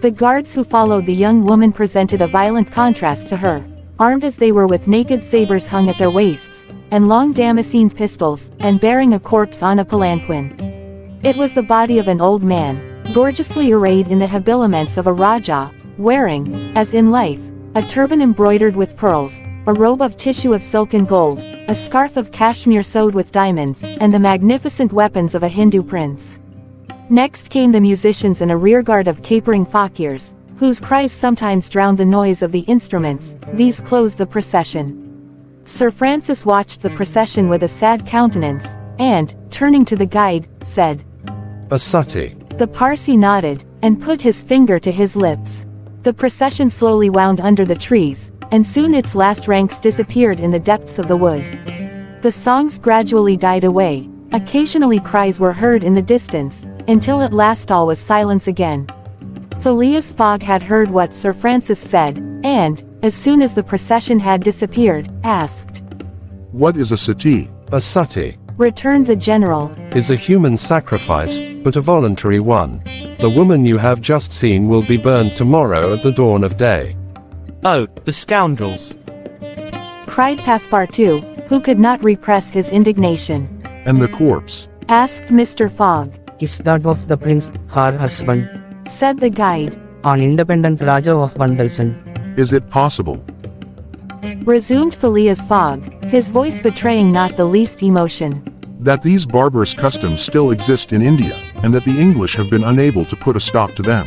The 0.00 0.10
guards 0.10 0.52
who 0.52 0.64
followed 0.64 1.06
the 1.06 1.14
young 1.14 1.44
woman 1.44 1.72
presented 1.72 2.20
a 2.20 2.26
violent 2.26 2.70
contrast 2.70 3.28
to 3.28 3.36
her, 3.36 3.64
armed 3.98 4.24
as 4.24 4.36
they 4.36 4.50
were 4.50 4.66
with 4.66 4.88
naked 4.88 5.22
sabers 5.22 5.66
hung 5.66 5.88
at 5.88 5.96
their 5.96 6.10
waists, 6.10 6.61
and 6.92 7.08
long 7.08 7.32
damascened 7.32 7.96
pistols, 7.96 8.50
and 8.60 8.78
bearing 8.78 9.14
a 9.14 9.18
corpse 9.18 9.62
on 9.62 9.78
a 9.78 9.84
palanquin. 9.84 10.54
It 11.22 11.36
was 11.36 11.54
the 11.54 11.62
body 11.62 11.98
of 11.98 12.06
an 12.06 12.20
old 12.20 12.42
man, 12.42 13.02
gorgeously 13.14 13.72
arrayed 13.72 14.08
in 14.08 14.18
the 14.18 14.26
habiliments 14.26 14.98
of 14.98 15.06
a 15.06 15.12
Rajah, 15.12 15.72
wearing, 15.96 16.76
as 16.76 16.92
in 16.92 17.10
life, 17.10 17.40
a 17.74 17.80
turban 17.80 18.20
embroidered 18.20 18.76
with 18.76 18.94
pearls, 18.94 19.40
a 19.66 19.72
robe 19.72 20.02
of 20.02 20.18
tissue 20.18 20.52
of 20.52 20.62
silk 20.62 20.92
and 20.92 21.08
gold, 21.08 21.38
a 21.38 21.74
scarf 21.74 22.18
of 22.18 22.30
cashmere 22.30 22.82
sewed 22.82 23.14
with 23.14 23.32
diamonds, 23.32 23.82
and 23.82 24.12
the 24.12 24.18
magnificent 24.18 24.92
weapons 24.92 25.34
of 25.34 25.42
a 25.42 25.48
Hindu 25.48 25.82
prince. 25.82 26.40
Next 27.08 27.48
came 27.48 27.72
the 27.72 27.80
musicians 27.80 28.42
and 28.42 28.50
a 28.50 28.56
rearguard 28.56 29.08
of 29.08 29.22
capering 29.22 29.64
fakirs, 29.64 30.34
whose 30.58 30.78
cries 30.78 31.10
sometimes 31.10 31.70
drowned 31.70 31.96
the 31.96 32.04
noise 32.04 32.42
of 32.42 32.52
the 32.52 32.60
instruments, 32.60 33.34
these 33.54 33.80
closed 33.80 34.18
the 34.18 34.26
procession. 34.26 35.11
Sir 35.64 35.92
Francis 35.92 36.44
watched 36.44 36.82
the 36.82 36.90
procession 36.90 37.48
with 37.48 37.62
a 37.62 37.68
sad 37.68 38.04
countenance, 38.04 38.66
and, 38.98 39.34
turning 39.50 39.84
to 39.84 39.96
the 39.96 40.06
guide, 40.06 40.48
said, 40.64 41.04
A 41.70 41.78
sati. 41.78 42.36
The 42.58 42.66
Parsi 42.66 43.16
nodded, 43.16 43.64
and 43.82 44.02
put 44.02 44.20
his 44.20 44.42
finger 44.42 44.80
to 44.80 44.90
his 44.90 45.14
lips. 45.14 45.64
The 46.02 46.12
procession 46.12 46.68
slowly 46.68 47.10
wound 47.10 47.40
under 47.40 47.64
the 47.64 47.76
trees, 47.76 48.32
and 48.50 48.66
soon 48.66 48.92
its 48.92 49.14
last 49.14 49.46
ranks 49.46 49.78
disappeared 49.78 50.40
in 50.40 50.50
the 50.50 50.58
depths 50.58 50.98
of 50.98 51.06
the 51.06 51.16
wood. 51.16 51.42
The 52.22 52.32
songs 52.32 52.76
gradually 52.76 53.36
died 53.36 53.64
away, 53.64 54.08
occasionally 54.32 54.98
cries 54.98 55.38
were 55.38 55.52
heard 55.52 55.84
in 55.84 55.94
the 55.94 56.02
distance, 56.02 56.66
until 56.88 57.22
at 57.22 57.32
last 57.32 57.70
all 57.70 57.86
was 57.86 58.00
silence 58.00 58.48
again. 58.48 58.88
Phileas 59.60 60.10
Fogg 60.10 60.42
had 60.42 60.62
heard 60.62 60.90
what 60.90 61.14
Sir 61.14 61.32
Francis 61.32 61.78
said, 61.78 62.18
and, 62.42 62.82
as 63.02 63.14
soon 63.14 63.42
as 63.42 63.54
the 63.54 63.62
procession 63.62 64.18
had 64.18 64.42
disappeared, 64.42 65.10
asked. 65.24 65.82
What 66.52 66.76
is 66.76 66.92
a 66.92 66.96
sati? 66.98 67.50
A 67.72 67.80
sati 67.80 68.38
Returned 68.58 69.06
the 69.06 69.16
general. 69.16 69.72
is 69.96 70.10
a 70.10 70.16
human 70.16 70.56
sacrifice, 70.56 71.40
but 71.64 71.76
a 71.76 71.80
voluntary 71.80 72.38
one. 72.38 72.82
The 73.18 73.30
woman 73.34 73.64
you 73.64 73.78
have 73.78 74.00
just 74.00 74.32
seen 74.32 74.68
will 74.68 74.82
be 74.82 74.96
burned 74.98 75.34
tomorrow 75.34 75.94
at 75.94 76.02
the 76.02 76.12
dawn 76.12 76.44
of 76.44 76.56
day. 76.58 76.96
Oh, 77.64 77.86
the 78.04 78.12
scoundrels. 78.12 78.94
Cried 80.06 80.38
Passepartout, 80.38 81.48
who 81.48 81.60
could 81.60 81.78
not 81.78 82.02
repress 82.04 82.50
his 82.50 82.68
indignation. 82.68 83.48
And 83.86 84.00
the 84.00 84.08
corpse? 84.08 84.68
Asked 84.88 85.24
Mr. 85.28 85.70
Fogg. 85.70 86.12
Is 86.40 86.58
that 86.58 86.84
of 86.84 87.08
the 87.08 87.16
prince, 87.16 87.50
her 87.68 87.96
husband, 87.96 88.50
Said 88.86 89.18
the 89.20 89.30
guide. 89.30 89.78
an 90.04 90.20
independent 90.20 90.82
Raja 90.82 91.14
of 91.16 91.32
Bundelkund. 91.34 91.94
Is 92.36 92.54
it 92.54 92.70
possible? 92.70 93.22
Resumed 94.44 94.94
Phileas 94.94 95.42
Fogg, 95.42 96.04
his 96.04 96.30
voice 96.30 96.62
betraying 96.62 97.12
not 97.12 97.36
the 97.36 97.44
least 97.44 97.82
emotion. 97.82 98.42
That 98.80 99.02
these 99.02 99.26
barbarous 99.26 99.74
customs 99.74 100.22
still 100.22 100.50
exist 100.50 100.94
in 100.94 101.02
India, 101.02 101.36
and 101.62 101.74
that 101.74 101.84
the 101.84 102.00
English 102.00 102.34
have 102.36 102.48
been 102.48 102.64
unable 102.64 103.04
to 103.04 103.16
put 103.16 103.36
a 103.36 103.40
stop 103.40 103.72
to 103.72 103.82
them. 103.82 104.06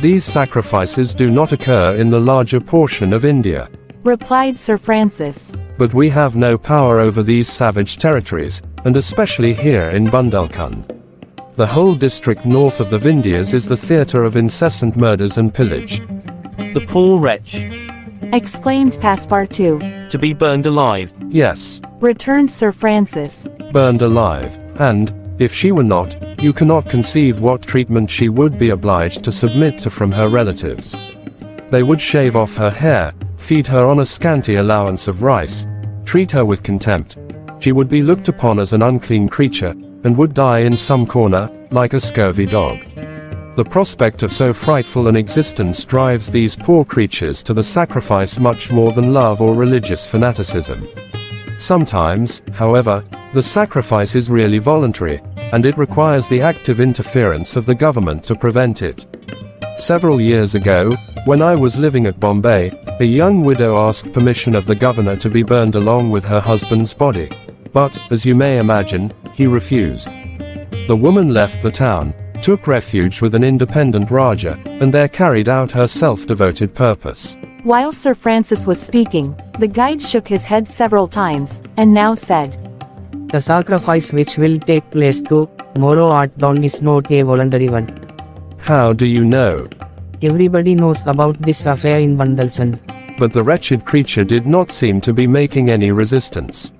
These 0.00 0.24
sacrifices 0.24 1.12
do 1.12 1.30
not 1.30 1.52
occur 1.52 1.94
in 1.96 2.08
the 2.08 2.18
larger 2.18 2.60
portion 2.60 3.12
of 3.12 3.26
India. 3.26 3.68
Replied 4.04 4.58
Sir 4.58 4.78
Francis. 4.78 5.52
But 5.76 5.92
we 5.92 6.08
have 6.08 6.36
no 6.36 6.56
power 6.56 6.98
over 6.98 7.22
these 7.22 7.48
savage 7.48 7.98
territories, 7.98 8.62
and 8.84 8.96
especially 8.96 9.52
here 9.52 9.90
in 9.90 10.06
Bundelkund. 10.06 10.90
The 11.56 11.66
whole 11.66 11.94
district 11.94 12.46
north 12.46 12.80
of 12.80 12.90
the 12.90 12.98
Vindhyas 12.98 13.52
is 13.52 13.66
the 13.66 13.76
theatre 13.76 14.24
of 14.24 14.36
incessant 14.36 14.96
murders 14.96 15.38
and 15.38 15.54
pillage. 15.54 16.02
The 16.56 16.84
poor 16.88 17.18
wretch. 17.18 17.56
Exclaimed 18.32 18.92
Passepartout. 18.94 20.10
To 20.10 20.18
be 20.18 20.32
burned 20.32 20.66
alive. 20.66 21.12
Yes, 21.28 21.80
Returned 22.00 22.50
Sir 22.50 22.72
Francis. 22.72 23.46
burned 23.72 24.02
alive, 24.02 24.58
and, 24.80 25.12
if 25.38 25.52
she 25.54 25.72
were 25.72 25.82
not, 25.84 26.16
you 26.42 26.52
cannot 26.52 26.88
conceive 26.90 27.40
what 27.40 27.62
treatment 27.62 28.10
she 28.10 28.28
would 28.28 28.58
be 28.58 28.70
obliged 28.70 29.22
to 29.24 29.32
submit 29.32 29.78
to 29.78 29.90
from 29.90 30.12
her 30.12 30.28
relatives. 30.28 31.16
They 31.70 31.82
would 31.82 32.00
shave 32.00 32.36
off 32.36 32.54
her 32.56 32.70
hair, 32.70 33.12
feed 33.36 33.66
her 33.68 33.86
on 33.86 34.00
a 34.00 34.06
scanty 34.06 34.56
allowance 34.56 35.08
of 35.08 35.22
rice, 35.22 35.66
treat 36.04 36.30
her 36.32 36.44
with 36.44 36.62
contempt. 36.62 37.18
She 37.60 37.72
would 37.72 37.88
be 37.88 38.02
looked 38.02 38.28
upon 38.28 38.58
as 38.58 38.72
an 38.72 38.82
unclean 38.82 39.28
creature, 39.28 39.70
and 40.04 40.16
would 40.16 40.34
die 40.34 40.60
in 40.60 40.76
some 40.76 41.06
corner, 41.06 41.50
like 41.70 41.94
a 41.94 42.00
scurvy 42.00 42.46
dog. 42.46 42.78
The 43.56 43.64
prospect 43.64 44.24
of 44.24 44.32
so 44.32 44.52
frightful 44.52 45.06
an 45.06 45.14
existence 45.14 45.84
drives 45.84 46.28
these 46.28 46.56
poor 46.56 46.84
creatures 46.84 47.40
to 47.44 47.54
the 47.54 47.62
sacrifice 47.62 48.36
much 48.36 48.72
more 48.72 48.90
than 48.90 49.14
love 49.14 49.40
or 49.40 49.54
religious 49.54 50.04
fanaticism. 50.04 50.88
Sometimes, 51.58 52.42
however, 52.52 53.04
the 53.32 53.42
sacrifice 53.42 54.16
is 54.16 54.28
really 54.28 54.58
voluntary, 54.58 55.20
and 55.36 55.64
it 55.66 55.78
requires 55.78 56.26
the 56.26 56.40
active 56.40 56.80
interference 56.80 57.54
of 57.54 57.64
the 57.64 57.76
government 57.76 58.24
to 58.24 58.34
prevent 58.34 58.82
it. 58.82 59.06
Several 59.76 60.20
years 60.20 60.56
ago, 60.56 60.92
when 61.24 61.40
I 61.40 61.54
was 61.54 61.76
living 61.76 62.06
at 62.06 62.18
Bombay, 62.18 62.72
a 62.98 63.04
young 63.04 63.42
widow 63.42 63.76
asked 63.86 64.12
permission 64.12 64.56
of 64.56 64.66
the 64.66 64.74
governor 64.74 65.14
to 65.18 65.30
be 65.30 65.44
burned 65.44 65.76
along 65.76 66.10
with 66.10 66.24
her 66.24 66.40
husband's 66.40 66.92
body. 66.92 67.28
But, 67.72 67.96
as 68.10 68.26
you 68.26 68.34
may 68.34 68.58
imagine, 68.58 69.12
he 69.32 69.46
refused. 69.46 70.08
The 70.88 70.98
woman 71.00 71.32
left 71.32 71.62
the 71.62 71.70
town, 71.70 72.14
took 72.44 72.66
refuge 72.66 73.22
with 73.22 73.34
an 73.34 73.42
independent 73.42 74.10
Raja, 74.10 74.60
and 74.66 74.92
there 74.92 75.08
carried 75.08 75.48
out 75.48 75.70
her 75.70 75.86
self-devoted 75.86 76.74
purpose. 76.74 77.38
While 77.62 77.90
Sir 77.90 78.14
Francis 78.14 78.66
was 78.66 78.78
speaking, 78.78 79.34
the 79.58 79.66
guide 79.66 80.02
shook 80.02 80.28
his 80.28 80.44
head 80.44 80.68
several 80.68 81.08
times, 81.08 81.62
and 81.78 81.94
now 81.94 82.14
said, 82.14 82.50
The 83.32 83.40
sacrifice 83.40 84.12
which 84.12 84.36
will 84.36 84.58
take 84.58 84.90
place 84.90 85.22
tomorrow 85.22 86.14
at 86.14 86.36
dawn 86.36 86.62
is 86.62 86.82
not 86.82 87.10
a 87.10 87.22
voluntary 87.22 87.70
one. 87.70 87.88
How 88.58 88.92
do 88.92 89.06
you 89.06 89.24
know? 89.24 89.66
Everybody 90.20 90.74
knows 90.74 91.00
about 91.06 91.40
this 91.40 91.64
affair 91.64 91.98
in 92.00 92.18
Bundelkund. 92.18 92.78
But 93.18 93.32
the 93.32 93.42
wretched 93.42 93.86
creature 93.86 94.22
did 94.22 94.46
not 94.46 94.70
seem 94.70 95.00
to 95.00 95.14
be 95.14 95.26
making 95.26 95.70
any 95.70 95.92
resistance. 95.92 96.72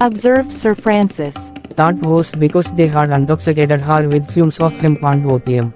Observed 0.00 0.52
Sir 0.52 0.76
Francis. 0.76 1.36
That 1.76 1.96
was 2.04 2.32
because 2.32 2.70
they 2.72 2.86
had 2.86 3.10
intoxicated 3.10 3.80
her 3.80 4.08
with 4.08 4.30
fumes 4.30 4.58
of 4.58 4.72
hemp 4.74 5.02
and 5.02 5.30
opium. 5.30 5.72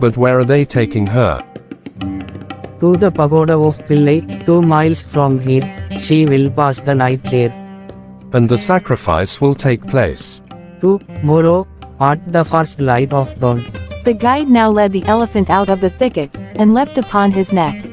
But 0.00 0.16
where 0.16 0.40
are 0.40 0.44
they 0.44 0.64
taking 0.64 1.06
her? 1.06 1.40
To 2.80 2.96
the 2.96 3.10
pagoda 3.10 3.56
of 3.56 3.78
Pillaji, 3.86 4.44
two 4.44 4.62
miles 4.62 5.02
from 5.02 5.38
here, 5.38 5.62
she 6.00 6.26
will 6.26 6.50
pass 6.50 6.80
the 6.80 6.94
night 6.94 7.22
there. 7.24 7.52
And 8.32 8.48
the 8.48 8.58
sacrifice 8.58 9.40
will 9.40 9.54
take 9.54 9.86
place. 9.86 10.42
Tomorrow, 10.80 11.68
at 12.00 12.32
the 12.32 12.44
first 12.44 12.80
light 12.80 13.12
of 13.12 13.38
dawn. 13.38 13.62
The 14.04 14.14
guide 14.18 14.48
now 14.48 14.70
led 14.70 14.92
the 14.92 15.04
elephant 15.06 15.50
out 15.50 15.70
of 15.70 15.80
the 15.80 15.90
thicket, 15.90 16.34
and 16.56 16.74
leapt 16.74 16.98
upon 16.98 17.30
his 17.30 17.52
neck. 17.52 17.84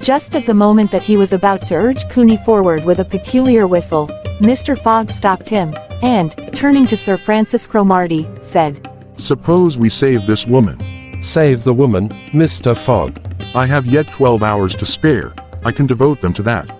Just 0.00 0.34
at 0.34 0.44
the 0.44 0.54
moment 0.54 0.90
that 0.90 1.02
he 1.02 1.16
was 1.16 1.32
about 1.32 1.66
to 1.68 1.74
urge 1.74 2.04
Kiouni 2.04 2.42
forward 2.44 2.84
with 2.84 2.98
a 2.98 3.04
peculiar 3.04 3.66
whistle, 3.66 4.10
Mr. 4.40 4.78
Fogg 4.78 5.10
stopped 5.10 5.48
him, 5.48 5.74
and, 6.02 6.34
turning 6.54 6.86
to 6.86 6.96
Sir 6.96 7.18
Francis 7.18 7.66
Cromarty, 7.66 8.26
said, 8.42 8.88
Suppose 9.18 9.78
we 9.78 9.90
save 9.90 10.26
this 10.26 10.46
woman. 10.46 11.22
Save 11.22 11.62
the 11.62 11.74
woman, 11.74 12.08
Mr. 12.32 12.74
Fogg. 12.74 13.20
I 13.54 13.66
have 13.66 13.84
yet 13.84 14.06
12 14.06 14.42
hours 14.42 14.74
to 14.76 14.86
spare. 14.86 15.34
I 15.62 15.72
can 15.72 15.86
devote 15.86 16.22
them 16.22 16.32
to 16.32 16.42
that. 16.44 16.70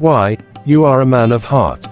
Why, 0.00 0.38
you 0.64 0.84
are 0.84 1.02
a 1.02 1.06
man 1.06 1.30
of 1.30 1.44
heart. 1.44 1.86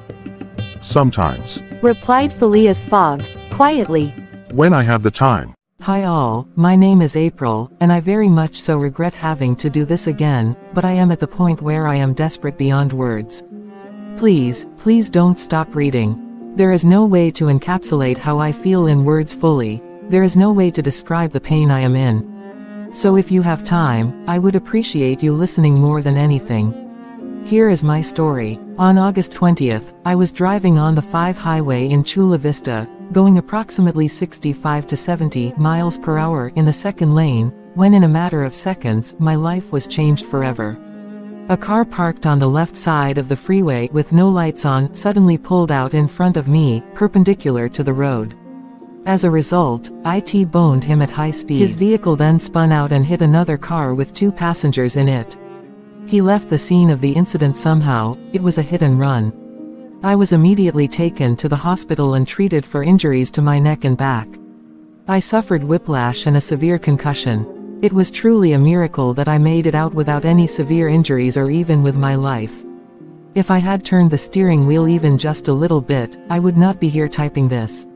Sometimes. 0.80 1.62
replied 1.82 2.32
Phileas 2.32 2.84
Fogg, 2.84 3.22
quietly. 3.50 4.08
When 4.50 4.72
I 4.72 4.82
have 4.82 5.04
the 5.04 5.10
time. 5.12 5.54
Hi 5.82 6.02
all, 6.02 6.48
my 6.56 6.74
name 6.74 7.00
is 7.00 7.14
April, 7.14 7.70
and 7.78 7.92
I 7.92 8.00
very 8.00 8.28
much 8.28 8.60
so 8.60 8.76
regret 8.76 9.14
having 9.14 9.54
to 9.56 9.70
do 9.70 9.84
this 9.84 10.08
again, 10.08 10.56
but 10.74 10.84
I 10.84 10.92
am 10.92 11.12
at 11.12 11.20
the 11.20 11.28
point 11.28 11.62
where 11.62 11.86
I 11.86 11.94
am 11.94 12.12
desperate 12.12 12.58
beyond 12.58 12.92
words. 12.92 13.44
Please, 14.18 14.66
please 14.78 15.10
don't 15.10 15.38
stop 15.38 15.74
reading. 15.74 16.54
There 16.56 16.72
is 16.72 16.86
no 16.86 17.04
way 17.04 17.30
to 17.32 17.44
encapsulate 17.44 18.16
how 18.16 18.38
I 18.38 18.50
feel 18.50 18.86
in 18.86 19.04
words 19.04 19.34
fully, 19.34 19.82
there 20.08 20.22
is 20.22 20.38
no 20.38 20.52
way 20.52 20.70
to 20.70 20.80
describe 20.80 21.32
the 21.32 21.40
pain 21.40 21.70
I 21.70 21.80
am 21.80 21.94
in. 21.94 22.90
So 22.94 23.16
if 23.16 23.30
you 23.30 23.42
have 23.42 23.62
time, 23.62 24.26
I 24.26 24.38
would 24.38 24.56
appreciate 24.56 25.22
you 25.22 25.34
listening 25.34 25.74
more 25.74 26.00
than 26.00 26.16
anything. 26.16 27.44
Here 27.44 27.68
is 27.68 27.84
my 27.84 28.00
story. 28.00 28.58
On 28.78 28.96
August 28.96 29.32
20th, 29.32 29.92
I 30.06 30.14
was 30.14 30.32
driving 30.32 30.78
on 30.78 30.94
the 30.94 31.02
5 31.02 31.36
highway 31.36 31.90
in 31.90 32.02
Chula 32.02 32.38
Vista, 32.38 32.88
going 33.12 33.36
approximately 33.36 34.08
65 34.08 34.86
to 34.86 34.96
70 34.96 35.52
miles 35.58 35.98
per 35.98 36.16
hour 36.16 36.52
in 36.56 36.64
the 36.64 36.72
second 36.72 37.14
lane, 37.14 37.50
when 37.74 37.92
in 37.92 38.04
a 38.04 38.08
matter 38.08 38.44
of 38.44 38.54
seconds, 38.54 39.14
my 39.18 39.34
life 39.34 39.72
was 39.72 39.86
changed 39.86 40.24
forever. 40.24 40.78
A 41.48 41.56
car 41.56 41.84
parked 41.84 42.26
on 42.26 42.40
the 42.40 42.48
left 42.48 42.74
side 42.74 43.18
of 43.18 43.28
the 43.28 43.36
freeway 43.36 43.88
with 43.92 44.10
no 44.10 44.28
lights 44.28 44.64
on 44.64 44.92
suddenly 44.92 45.38
pulled 45.38 45.70
out 45.70 45.94
in 45.94 46.08
front 46.08 46.36
of 46.36 46.48
me, 46.48 46.82
perpendicular 46.92 47.68
to 47.68 47.84
the 47.84 47.92
road. 47.92 48.34
As 49.06 49.22
a 49.22 49.30
result, 49.30 49.92
I 50.04 50.18
T-boned 50.18 50.82
him 50.82 51.00
at 51.02 51.10
high 51.10 51.30
speed. 51.30 51.60
His 51.60 51.76
vehicle 51.76 52.16
then 52.16 52.40
spun 52.40 52.72
out 52.72 52.90
and 52.90 53.06
hit 53.06 53.22
another 53.22 53.56
car 53.56 53.94
with 53.94 54.12
two 54.12 54.32
passengers 54.32 54.96
in 54.96 55.06
it. 55.06 55.36
He 56.06 56.20
left 56.20 56.50
the 56.50 56.58
scene 56.58 56.90
of 56.90 57.00
the 57.00 57.12
incident 57.12 57.56
somehow, 57.56 58.16
it 58.32 58.42
was 58.42 58.58
a 58.58 58.62
hit 58.62 58.82
and 58.82 58.98
run. 58.98 59.32
I 60.02 60.16
was 60.16 60.32
immediately 60.32 60.88
taken 60.88 61.36
to 61.36 61.48
the 61.48 61.54
hospital 61.54 62.14
and 62.14 62.26
treated 62.26 62.66
for 62.66 62.82
injuries 62.82 63.30
to 63.30 63.40
my 63.40 63.60
neck 63.60 63.84
and 63.84 63.96
back. 63.96 64.28
I 65.06 65.20
suffered 65.20 65.62
whiplash 65.62 66.26
and 66.26 66.36
a 66.36 66.40
severe 66.40 66.80
concussion. 66.80 67.55
It 67.82 67.92
was 67.92 68.10
truly 68.10 68.52
a 68.52 68.58
miracle 68.58 69.12
that 69.12 69.28
I 69.28 69.36
made 69.36 69.66
it 69.66 69.74
out 69.74 69.92
without 69.92 70.24
any 70.24 70.46
severe 70.46 70.88
injuries 70.88 71.36
or 71.36 71.50
even 71.50 71.82
with 71.82 71.94
my 71.94 72.14
life. 72.14 72.64
If 73.34 73.50
I 73.50 73.58
had 73.58 73.84
turned 73.84 74.10
the 74.10 74.16
steering 74.16 74.66
wheel 74.66 74.88
even 74.88 75.18
just 75.18 75.48
a 75.48 75.52
little 75.52 75.82
bit, 75.82 76.16
I 76.30 76.38
would 76.38 76.56
not 76.56 76.80
be 76.80 76.88
here 76.88 77.06
typing 77.06 77.48
this. 77.48 77.86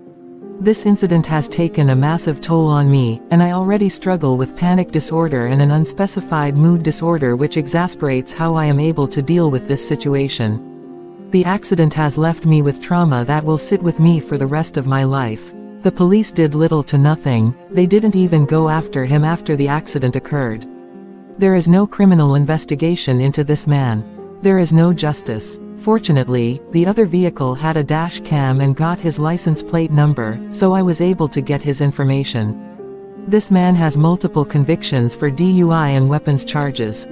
This 0.60 0.84
incident 0.84 1.24
has 1.24 1.48
taken 1.48 1.88
a 1.88 1.96
massive 1.96 2.42
toll 2.42 2.66
on 2.66 2.90
me, 2.90 3.22
and 3.30 3.42
I 3.42 3.52
already 3.52 3.88
struggle 3.88 4.36
with 4.36 4.54
panic 4.54 4.90
disorder 4.90 5.46
and 5.46 5.62
an 5.62 5.70
unspecified 5.70 6.58
mood 6.58 6.82
disorder 6.82 7.34
which 7.34 7.56
exasperates 7.56 8.34
how 8.34 8.54
I 8.56 8.66
am 8.66 8.78
able 8.78 9.08
to 9.08 9.22
deal 9.22 9.50
with 9.50 9.66
this 9.66 9.86
situation. 9.88 11.30
The 11.30 11.46
accident 11.46 11.94
has 11.94 12.18
left 12.18 12.44
me 12.44 12.60
with 12.60 12.82
trauma 12.82 13.24
that 13.24 13.42
will 13.42 13.56
sit 13.56 13.82
with 13.82 13.98
me 13.98 14.20
for 14.20 14.36
the 14.36 14.46
rest 14.46 14.76
of 14.76 14.86
my 14.86 15.04
life. 15.04 15.54
The 15.82 15.90
police 15.90 16.30
did 16.30 16.54
little 16.54 16.82
to 16.82 16.98
nothing, 16.98 17.54
they 17.70 17.86
didn't 17.86 18.14
even 18.14 18.44
go 18.44 18.68
after 18.68 19.06
him 19.06 19.24
after 19.24 19.56
the 19.56 19.68
accident 19.68 20.14
occurred. 20.14 20.66
There 21.38 21.54
is 21.54 21.68
no 21.68 21.86
criminal 21.86 22.34
investigation 22.34 23.18
into 23.18 23.44
this 23.44 23.66
man. 23.66 24.04
There 24.42 24.58
is 24.58 24.74
no 24.74 24.92
justice. 24.92 25.58
Fortunately, 25.78 26.60
the 26.72 26.84
other 26.84 27.06
vehicle 27.06 27.54
had 27.54 27.78
a 27.78 27.82
dash 27.82 28.20
cam 28.20 28.60
and 28.60 28.76
got 28.76 28.98
his 28.98 29.18
license 29.18 29.62
plate 29.62 29.90
number, 29.90 30.38
so 30.50 30.74
I 30.74 30.82
was 30.82 31.00
able 31.00 31.28
to 31.28 31.40
get 31.40 31.62
his 31.62 31.80
information. 31.80 33.24
This 33.26 33.50
man 33.50 33.74
has 33.74 33.96
multiple 33.96 34.44
convictions 34.44 35.14
for 35.14 35.30
DUI 35.30 35.96
and 35.96 36.10
weapons 36.10 36.44
charges. 36.44 37.06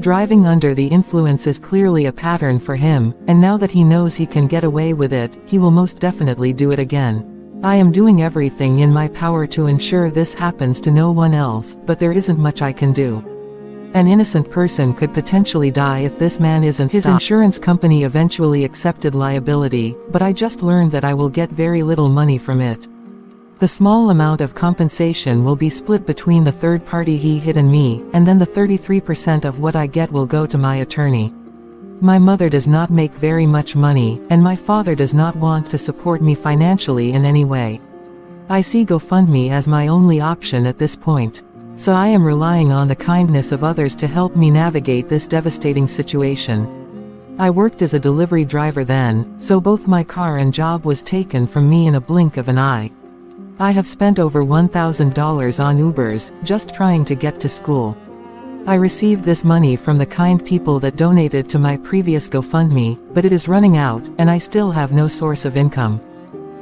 Driving 0.00 0.46
under 0.46 0.74
the 0.74 0.86
influence 0.86 1.46
is 1.46 1.58
clearly 1.58 2.06
a 2.06 2.12
pattern 2.12 2.58
for 2.58 2.76
him, 2.76 3.14
and 3.26 3.38
now 3.38 3.58
that 3.58 3.70
he 3.70 3.84
knows 3.84 4.14
he 4.14 4.24
can 4.24 4.46
get 4.46 4.64
away 4.64 4.94
with 4.94 5.12
it, 5.12 5.36
he 5.44 5.58
will 5.58 5.70
most 5.70 5.98
definitely 5.98 6.54
do 6.54 6.70
it 6.70 6.78
again. 6.78 7.39
I 7.62 7.76
am 7.76 7.92
doing 7.92 8.22
everything 8.22 8.78
in 8.78 8.90
my 8.90 9.08
power 9.08 9.46
to 9.48 9.66
ensure 9.66 10.10
this 10.10 10.32
happens 10.32 10.80
to 10.80 10.90
no 10.90 11.10
one 11.12 11.34
else, 11.34 11.76
but 11.84 11.98
there 11.98 12.10
isn't 12.12 12.38
much 12.38 12.62
I 12.62 12.72
can 12.72 12.94
do. 12.94 13.22
An 13.92 14.06
innocent 14.06 14.50
person 14.50 14.94
could 14.94 15.12
potentially 15.12 15.70
die 15.70 15.98
if 16.00 16.18
this 16.18 16.40
man 16.40 16.64
isn't 16.64 16.90
His 16.90 17.02
stopped. 17.02 17.20
insurance 17.20 17.58
company 17.58 18.04
eventually 18.04 18.64
accepted 18.64 19.14
liability, 19.14 19.94
but 20.10 20.22
I 20.22 20.32
just 20.32 20.62
learned 20.62 20.90
that 20.92 21.04
I 21.04 21.12
will 21.12 21.28
get 21.28 21.50
very 21.50 21.82
little 21.82 22.08
money 22.08 22.38
from 22.38 22.62
it. 22.62 22.88
The 23.58 23.68
small 23.68 24.08
amount 24.08 24.40
of 24.40 24.54
compensation 24.54 25.44
will 25.44 25.56
be 25.56 25.68
split 25.68 26.06
between 26.06 26.44
the 26.44 26.52
third 26.52 26.86
party 26.86 27.18
he 27.18 27.38
hit 27.38 27.58
and 27.58 27.70
me, 27.70 28.02
and 28.14 28.26
then 28.26 28.38
the 28.38 28.46
33% 28.46 29.44
of 29.44 29.60
what 29.60 29.76
I 29.76 29.86
get 29.86 30.10
will 30.10 30.24
go 30.24 30.46
to 30.46 30.56
my 30.56 30.76
attorney. 30.76 31.30
My 32.02 32.18
mother 32.18 32.48
does 32.48 32.66
not 32.66 32.88
make 32.88 33.12
very 33.12 33.44
much 33.44 33.76
money, 33.76 34.18
and 34.30 34.42
my 34.42 34.56
father 34.56 34.94
does 34.94 35.12
not 35.12 35.36
want 35.36 35.68
to 35.68 35.76
support 35.76 36.22
me 36.22 36.34
financially 36.34 37.12
in 37.12 37.26
any 37.26 37.44
way. 37.44 37.78
I 38.48 38.62
see 38.62 38.86
GoFundMe 38.86 39.50
as 39.50 39.68
my 39.68 39.88
only 39.88 40.18
option 40.18 40.64
at 40.64 40.78
this 40.78 40.96
point. 40.96 41.42
So 41.76 41.92
I 41.92 42.08
am 42.08 42.24
relying 42.24 42.72
on 42.72 42.88
the 42.88 42.96
kindness 42.96 43.52
of 43.52 43.64
others 43.64 43.94
to 43.96 44.06
help 44.06 44.34
me 44.34 44.50
navigate 44.50 45.10
this 45.10 45.26
devastating 45.26 45.86
situation. 45.86 47.36
I 47.38 47.50
worked 47.50 47.82
as 47.82 47.92
a 47.92 48.00
delivery 48.00 48.46
driver 48.46 48.82
then, 48.82 49.38
so 49.38 49.60
both 49.60 49.86
my 49.86 50.02
car 50.02 50.38
and 50.38 50.54
job 50.54 50.86
was 50.86 51.02
taken 51.02 51.46
from 51.46 51.68
me 51.68 51.86
in 51.86 51.96
a 51.96 52.00
blink 52.00 52.38
of 52.38 52.48
an 52.48 52.58
eye. 52.58 52.90
I 53.58 53.72
have 53.72 53.86
spent 53.86 54.18
over 54.18 54.42
$1,000 54.42 55.64
on 55.64 55.78
Ubers, 55.78 56.32
just 56.44 56.74
trying 56.74 57.04
to 57.04 57.14
get 57.14 57.40
to 57.40 57.48
school. 57.50 57.94
I 58.66 58.74
received 58.74 59.24
this 59.24 59.42
money 59.42 59.74
from 59.74 59.96
the 59.96 60.06
kind 60.06 60.44
people 60.44 60.78
that 60.80 60.96
donated 60.96 61.48
to 61.48 61.58
my 61.58 61.78
previous 61.78 62.28
GoFundMe, 62.28 62.98
but 63.14 63.24
it 63.24 63.32
is 63.32 63.48
running 63.48 63.78
out, 63.78 64.06
and 64.18 64.30
I 64.30 64.36
still 64.36 64.70
have 64.70 64.92
no 64.92 65.08
source 65.08 65.46
of 65.46 65.56
income. 65.56 66.00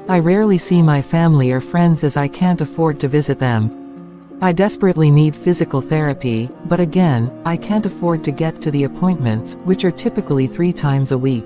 I 0.09 0.21
rarely 0.21 0.59
see 0.59 0.81
my 0.81 1.03
family 1.03 1.51
or 1.51 1.61
friends 1.61 2.05
as 2.05 2.17
I 2.17 2.29
can't 2.29 2.61
afford 2.61 3.01
to 3.01 3.09
visit 3.09 3.41
them. 3.41 4.39
I 4.41 4.53
desperately 4.53 5.11
need 5.11 5.35
physical 5.35 5.81
therapy, 5.81 6.49
but 6.67 6.79
again, 6.79 7.31
I 7.45 7.57
can't 7.57 7.85
afford 7.85 8.23
to 8.25 8.31
get 8.31 8.63
to 8.63 8.71
the 8.71 8.85
appointments, 8.85 9.55
which 9.65 9.85
are 9.85 9.91
typically 9.91 10.47
three 10.47 10.73
times 10.73 11.11
a 11.11 11.19
week. 11.19 11.45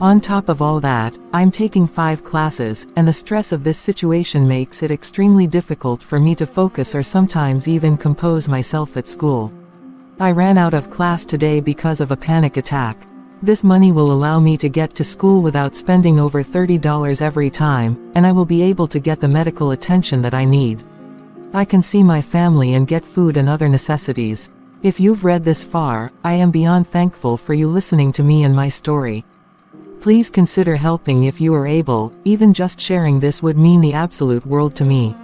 On 0.00 0.20
top 0.20 0.48
of 0.48 0.60
all 0.60 0.80
that, 0.80 1.16
I'm 1.32 1.52
taking 1.52 1.86
five 1.86 2.24
classes, 2.24 2.86
and 2.96 3.06
the 3.06 3.12
stress 3.12 3.52
of 3.52 3.62
this 3.62 3.78
situation 3.78 4.48
makes 4.48 4.82
it 4.82 4.90
extremely 4.90 5.46
difficult 5.46 6.02
for 6.02 6.18
me 6.18 6.34
to 6.34 6.46
focus 6.46 6.94
or 6.94 7.04
sometimes 7.04 7.68
even 7.68 7.96
compose 7.96 8.48
myself 8.48 8.96
at 8.96 9.08
school. 9.08 9.52
I 10.20 10.32
ran 10.32 10.58
out 10.58 10.74
of 10.74 10.90
class 10.90 11.24
today 11.24 11.60
because 11.60 11.98
of 12.02 12.10
a 12.10 12.16
panic 12.16 12.58
attack. 12.58 12.98
This 13.40 13.64
money 13.64 13.90
will 13.90 14.12
allow 14.12 14.38
me 14.38 14.58
to 14.58 14.68
get 14.68 14.94
to 14.96 15.02
school 15.02 15.40
without 15.40 15.74
spending 15.74 16.20
over 16.20 16.44
$30 16.44 17.22
every 17.22 17.48
time, 17.48 18.12
and 18.14 18.26
I 18.26 18.32
will 18.32 18.44
be 18.44 18.60
able 18.60 18.86
to 18.88 19.00
get 19.00 19.18
the 19.18 19.28
medical 19.28 19.70
attention 19.70 20.20
that 20.20 20.34
I 20.34 20.44
need. 20.44 20.84
I 21.54 21.64
can 21.64 21.82
see 21.82 22.02
my 22.02 22.20
family 22.20 22.74
and 22.74 22.86
get 22.86 23.02
food 23.02 23.38
and 23.38 23.48
other 23.48 23.66
necessities. 23.66 24.50
If 24.82 25.00
you've 25.00 25.24
read 25.24 25.42
this 25.42 25.64
far, 25.64 26.12
I 26.22 26.34
am 26.34 26.50
beyond 26.50 26.86
thankful 26.86 27.38
for 27.38 27.54
you 27.54 27.66
listening 27.68 28.12
to 28.12 28.22
me 28.22 28.44
and 28.44 28.54
my 28.54 28.68
story. 28.68 29.24
Please 30.02 30.28
consider 30.28 30.76
helping 30.76 31.24
if 31.24 31.40
you 31.40 31.54
are 31.54 31.66
able, 31.66 32.12
even 32.24 32.52
just 32.52 32.78
sharing 32.78 33.20
this 33.20 33.42
would 33.42 33.56
mean 33.56 33.80
the 33.80 33.94
absolute 33.94 34.44
world 34.44 34.76
to 34.76 34.84
me. 34.84 35.14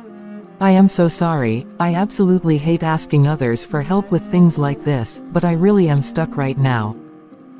I 0.58 0.70
am 0.70 0.88
so 0.88 1.06
sorry, 1.08 1.66
I 1.78 1.94
absolutely 1.94 2.56
hate 2.56 2.82
asking 2.82 3.26
others 3.26 3.62
for 3.62 3.82
help 3.82 4.10
with 4.10 4.22
things 4.30 4.56
like 4.56 4.82
this, 4.84 5.20
but 5.32 5.44
I 5.44 5.52
really 5.52 5.90
am 5.90 6.02
stuck 6.02 6.34
right 6.34 6.56
now. 6.56 6.96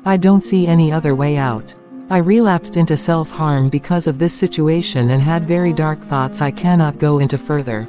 I 0.03 0.17
don't 0.17 0.43
see 0.43 0.65
any 0.65 0.91
other 0.91 1.13
way 1.13 1.37
out. 1.37 1.75
I 2.09 2.17
relapsed 2.17 2.75
into 2.75 2.97
self-harm 2.97 3.69
because 3.69 4.07
of 4.07 4.17
this 4.17 4.33
situation 4.33 5.11
and 5.11 5.21
had 5.21 5.43
very 5.43 5.73
dark 5.73 5.99
thoughts 5.99 6.41
I 6.41 6.49
cannot 6.49 6.97
go 6.97 7.19
into 7.19 7.37
further. 7.37 7.87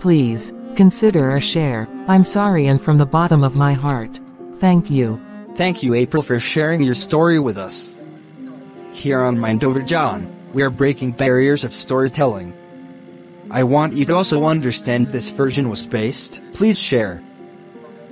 Please, 0.00 0.50
consider 0.76 1.32
a 1.32 1.40
share. 1.40 1.86
I'm 2.08 2.24
sorry 2.24 2.68
and 2.68 2.80
from 2.80 2.96
the 2.96 3.04
bottom 3.04 3.44
of 3.44 3.54
my 3.54 3.74
heart. 3.74 4.18
Thank 4.60 4.90
you. 4.90 5.20
Thank 5.56 5.82
you 5.82 5.92
April 5.92 6.22
for 6.22 6.40
sharing 6.40 6.80
your 6.80 6.94
story 6.94 7.38
with 7.38 7.58
us. 7.58 7.94
Here 8.94 9.20
on 9.20 9.38
Mind 9.38 9.62
Over 9.62 9.82
John, 9.82 10.34
we 10.54 10.62
are 10.62 10.70
breaking 10.70 11.12
barriers 11.12 11.64
of 11.64 11.74
storytelling. 11.74 12.56
I 13.52 13.64
want 13.64 13.92
you 13.92 14.06
to 14.06 14.14
also 14.14 14.46
understand 14.46 15.08
this 15.08 15.28
version 15.28 15.68
was 15.68 15.82
spaced, 15.82 16.42
please 16.54 16.78
share. 16.78 17.22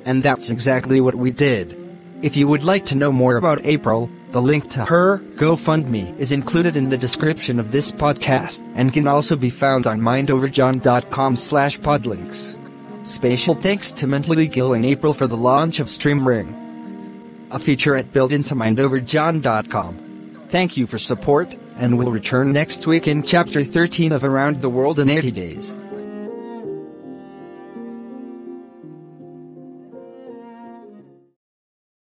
And 0.04 0.22
that's 0.22 0.50
exactly 0.50 1.00
what 1.00 1.14
we 1.14 1.30
did. 1.30 1.78
If 2.20 2.36
you 2.36 2.46
would 2.46 2.62
like 2.62 2.84
to 2.86 2.94
know 2.94 3.10
more 3.10 3.36
about 3.36 3.64
April, 3.64 4.10
the 4.32 4.42
link 4.42 4.68
to 4.72 4.84
her 4.84 5.18
GoFundMe 5.36 6.18
is 6.18 6.30
included 6.30 6.76
in 6.76 6.90
the 6.90 6.98
description 6.98 7.58
of 7.58 7.72
this 7.72 7.90
podcast 7.90 8.62
and 8.74 8.92
can 8.92 9.08
also 9.08 9.34
be 9.34 9.48
found 9.48 9.86
on 9.86 9.98
mindoverjohn.com 9.98 11.36
slash 11.36 11.80
podlinks. 11.80 12.58
Special 13.06 13.54
thanks 13.54 13.92
to 13.92 14.06
Mentally 14.06 14.46
Gill 14.46 14.74
and 14.74 14.84
April 14.84 15.14
for 15.14 15.26
the 15.26 15.38
launch 15.38 15.80
of 15.80 15.86
StreamRing, 15.86 17.48
a 17.50 17.58
feature 17.58 17.96
at 17.96 18.12
built 18.12 18.30
into 18.30 18.54
mindoverjohn.com. 18.54 20.46
Thank 20.50 20.76
you 20.76 20.86
for 20.86 20.98
support, 20.98 21.56
and 21.80 21.96
we'll 21.96 22.12
return 22.12 22.52
next 22.52 22.86
week 22.86 23.08
in 23.08 23.22
Chapter 23.22 23.64
13 23.64 24.12
of 24.12 24.22
Around 24.22 24.60
the 24.60 24.68
World 24.68 24.98
in 24.98 25.08
80 25.08 25.30
Days. 25.30 25.79